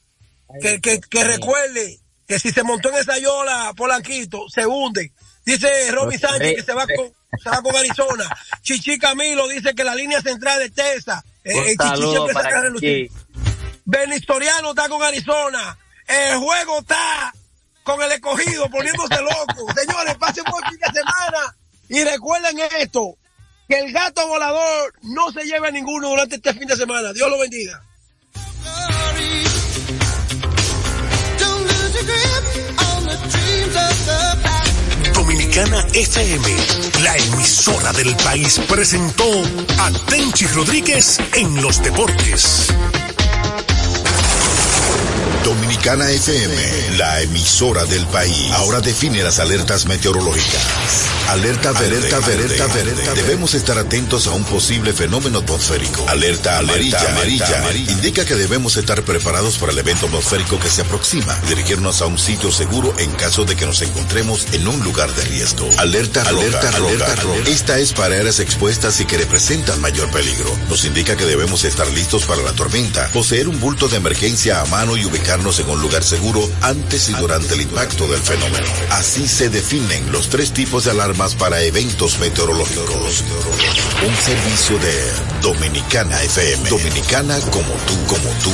que, 0.61 0.81
que, 0.81 1.01
que 1.01 1.25
recuerde 1.25 1.99
que 2.29 2.39
si 2.39 2.51
se 2.51 2.63
montó 2.63 2.91
en 2.91 2.97
esa 2.97 3.19
yola, 3.19 3.73
Polanquito, 3.75 4.47
se 4.49 4.67
hunde 4.67 5.13
Dice 5.47 5.93
Roby 5.93 6.19
Sánchez 6.19 6.57
que 6.57 6.63
se 6.63 6.73
va 6.75 6.85
con, 6.87 7.13
se 7.41 7.49
va 7.49 7.63
con 7.63 7.77
Arizona. 7.77 8.37
Chichi 8.63 8.99
Camilo 8.99 9.47
dice 9.47 9.77
que 9.77 9.85
la 9.85 9.95
línea 9.95 10.21
central 10.21 10.59
de 10.59 10.71
Tesa. 10.71 11.25
Eh, 11.45 11.53
eh 11.57 11.77
Chichi 11.81 12.11
siempre 12.11 12.35
saca 12.35 12.63
relucir. 12.63 13.11
Benistoriano 13.85 14.71
está 14.71 14.89
con 14.89 15.01
Arizona. 15.05 15.79
El 16.09 16.39
juego 16.39 16.81
está 16.81 17.33
con 17.85 18.03
el 18.03 18.11
escogido 18.11 18.69
poniéndose 18.69 19.23
loco. 19.23 19.73
Señores, 19.77 20.17
pasen 20.17 20.43
por 20.43 20.69
fin 20.69 20.79
de 20.81 21.01
semana 21.01 21.57
y 21.89 22.03
recuerden 22.03 22.59
esto, 22.81 23.17
que 23.69 23.79
el 23.79 23.93
gato 23.93 24.27
volador 24.27 24.95
no 25.03 25.31
se 25.31 25.45
lleve 25.45 25.69
a 25.69 25.71
ninguno 25.71 26.09
durante 26.09 26.35
este 26.37 26.55
fin 26.55 26.67
de 26.67 26.77
semana. 26.77 27.13
Dios 27.13 27.31
lo 27.31 27.39
bendiga. 27.39 27.81
Dominicana 35.57 35.89
FM, 35.95 36.57
la 37.03 37.17
emisora 37.17 37.91
del 37.95 38.15
país, 38.17 38.61
presentó 38.69 39.25
a 39.79 39.91
Tenchi 40.07 40.47
Rodríguez 40.49 41.19
en 41.33 41.63
los 41.63 41.83
deportes. 41.83 42.67
Dominicana 45.43 46.11
FM, 46.11 46.99
la 46.99 47.23
emisora 47.23 47.87
del 47.87 48.05
país. 48.09 48.53
Ahora 48.53 48.83
define 48.83 49.23
las 49.23 49.39
alertas 49.39 49.87
meteorológicas. 49.87 51.16
Alerta 51.29 51.71
alerta 51.71 52.17
alerta 52.17 52.65
alerta. 52.65 53.15
Debemos 53.15 53.55
estar 53.55 53.79
atentos 53.79 54.27
a 54.27 54.33
un 54.33 54.45
posible 54.45 54.93
fenómeno 54.93 55.39
atmosférico. 55.39 56.09
Alerta 56.09 56.59
amarilla, 56.59 57.01
amarilla, 57.11 57.59
amarilla. 57.61 57.93
Indica 57.93 58.25
que 58.25 58.35
debemos 58.35 58.77
estar 58.77 59.03
preparados 59.03 59.59
para 59.59 59.73
el 59.73 59.79
evento 59.79 60.07
atmosférico 60.07 60.59
que 60.59 60.69
se 60.69 60.83
aproxima. 60.83 61.39
Dirigirnos 61.49 62.03
a 62.03 62.07
un 62.07 62.19
sitio 62.19 62.51
seguro 62.51 62.95
en 62.99 63.11
caso 63.13 63.45
de 63.45 63.57
que 63.57 63.67
nos 63.67 63.83
encontremos 63.83 64.47
en 64.53 64.69
un 64.69 64.83
lugar 64.83 65.15
de 65.15 65.25
riesgo. 65.25 65.69
Alerta 65.79 66.23
alerta 66.23 66.69
alerta. 66.69 67.15
Esta 67.47 67.79
es 67.79 67.93
para 67.93 68.17
áreas 68.17 68.41
expuestas 68.41 69.01
y 69.01 69.05
que 69.05 69.19
representan 69.19 69.81
mayor 69.81 70.11
peligro. 70.11 70.57
Nos 70.69 70.85
indica 70.85 71.17
que 71.17 71.25
debemos 71.25 71.65
estar 71.65 71.89
listos 71.89 72.25
para 72.25 72.43
la 72.43 72.53
tormenta. 72.53 73.09
Poseer 73.13 73.49
un 73.49 73.61
bulto 73.61 73.89
de 73.89 73.97
emergencia 73.97 74.61
a 74.61 74.67
mano 74.67 74.97
y 74.97 75.05
ubicar 75.05 75.37
en 75.37 75.71
un 75.71 75.81
lugar 75.81 76.03
seguro 76.03 76.51
antes 76.63 77.09
y 77.09 77.13
durante 77.13 77.55
el 77.55 77.61
impacto 77.61 78.09
del 78.09 78.21
fenómeno. 78.21 78.67
Así 78.91 79.29
se 79.29 79.49
definen 79.49 80.11
los 80.11 80.29
tres 80.29 80.53
tipos 80.53 80.85
de 80.85 80.91
alarmas 81.17 81.35
para 81.35 81.63
eventos 81.63 82.19
meteorológicos. 82.19 83.25
Un 84.07 84.17
servicio 84.17 84.79
de 84.79 85.13
Dominicana 85.41 86.23
FM. 86.23 86.69
Dominicana 86.69 87.39
como 87.51 87.73
tú, 87.87 88.07
como 88.07 88.29
tú. 88.43 88.53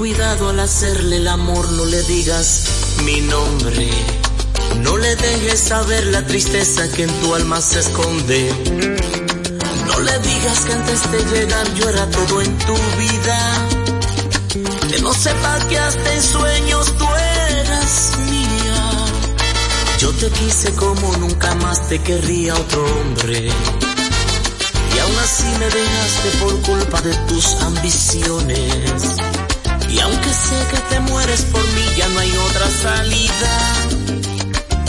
Cuidado 0.00 0.48
al 0.48 0.58
hacerle 0.60 1.16
el 1.16 1.28
amor, 1.28 1.70
no 1.72 1.84
le 1.84 2.02
digas 2.04 2.64
mi 3.04 3.20
nombre. 3.20 3.90
No 4.78 4.96
le 4.96 5.14
dejes 5.14 5.60
saber 5.60 6.06
la 6.06 6.24
tristeza 6.24 6.90
que 6.90 7.02
en 7.02 7.20
tu 7.20 7.34
alma 7.34 7.60
se 7.60 7.80
esconde. 7.80 8.50
No 9.86 10.00
le 10.00 10.18
digas 10.20 10.60
que 10.60 10.72
antes 10.72 11.12
de 11.12 11.18
llegar 11.36 11.74
yo 11.74 11.86
era 11.90 12.08
todo 12.08 12.40
en 12.40 12.56
tu 12.60 12.74
vida. 12.98 13.68
Que 14.88 15.02
no 15.02 15.12
sepa 15.12 15.58
que 15.68 15.78
hasta 15.78 16.14
en 16.14 16.22
sueños 16.22 16.96
tú 16.96 17.06
eras 17.58 18.12
mía. 18.30 19.06
Yo 19.98 20.12
te 20.12 20.30
quise 20.30 20.72
como 20.76 21.14
nunca 21.18 21.54
más 21.56 21.86
te 21.90 21.98
querría 21.98 22.54
otro 22.54 22.86
hombre. 23.02 23.50
Y 24.94 24.98
aún 24.98 25.18
así 25.22 25.44
me 25.58 25.66
dejaste 25.66 26.30
por 26.40 26.58
culpa 26.62 27.02
de 27.02 27.14
tus 27.28 27.52
ambiciones. 27.60 29.20
Y 29.92 29.98
aunque 30.00 30.30
sé 30.32 30.56
que 30.70 30.80
te 30.90 31.00
mueres 31.00 31.42
por 31.52 31.62
mí, 31.74 31.84
ya 31.96 32.08
no 32.08 32.20
hay 32.20 32.36
otra 32.48 32.70
salida. 32.70 33.52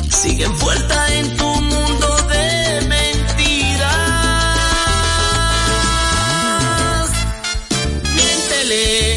Sigue 0.09 0.45
envuelta 0.45 1.13
en 1.15 1.37
tu 1.37 1.45
mundo 1.45 2.07
de 2.29 2.81
mentiras. 2.87 3.89
Miéntele. 8.15 9.10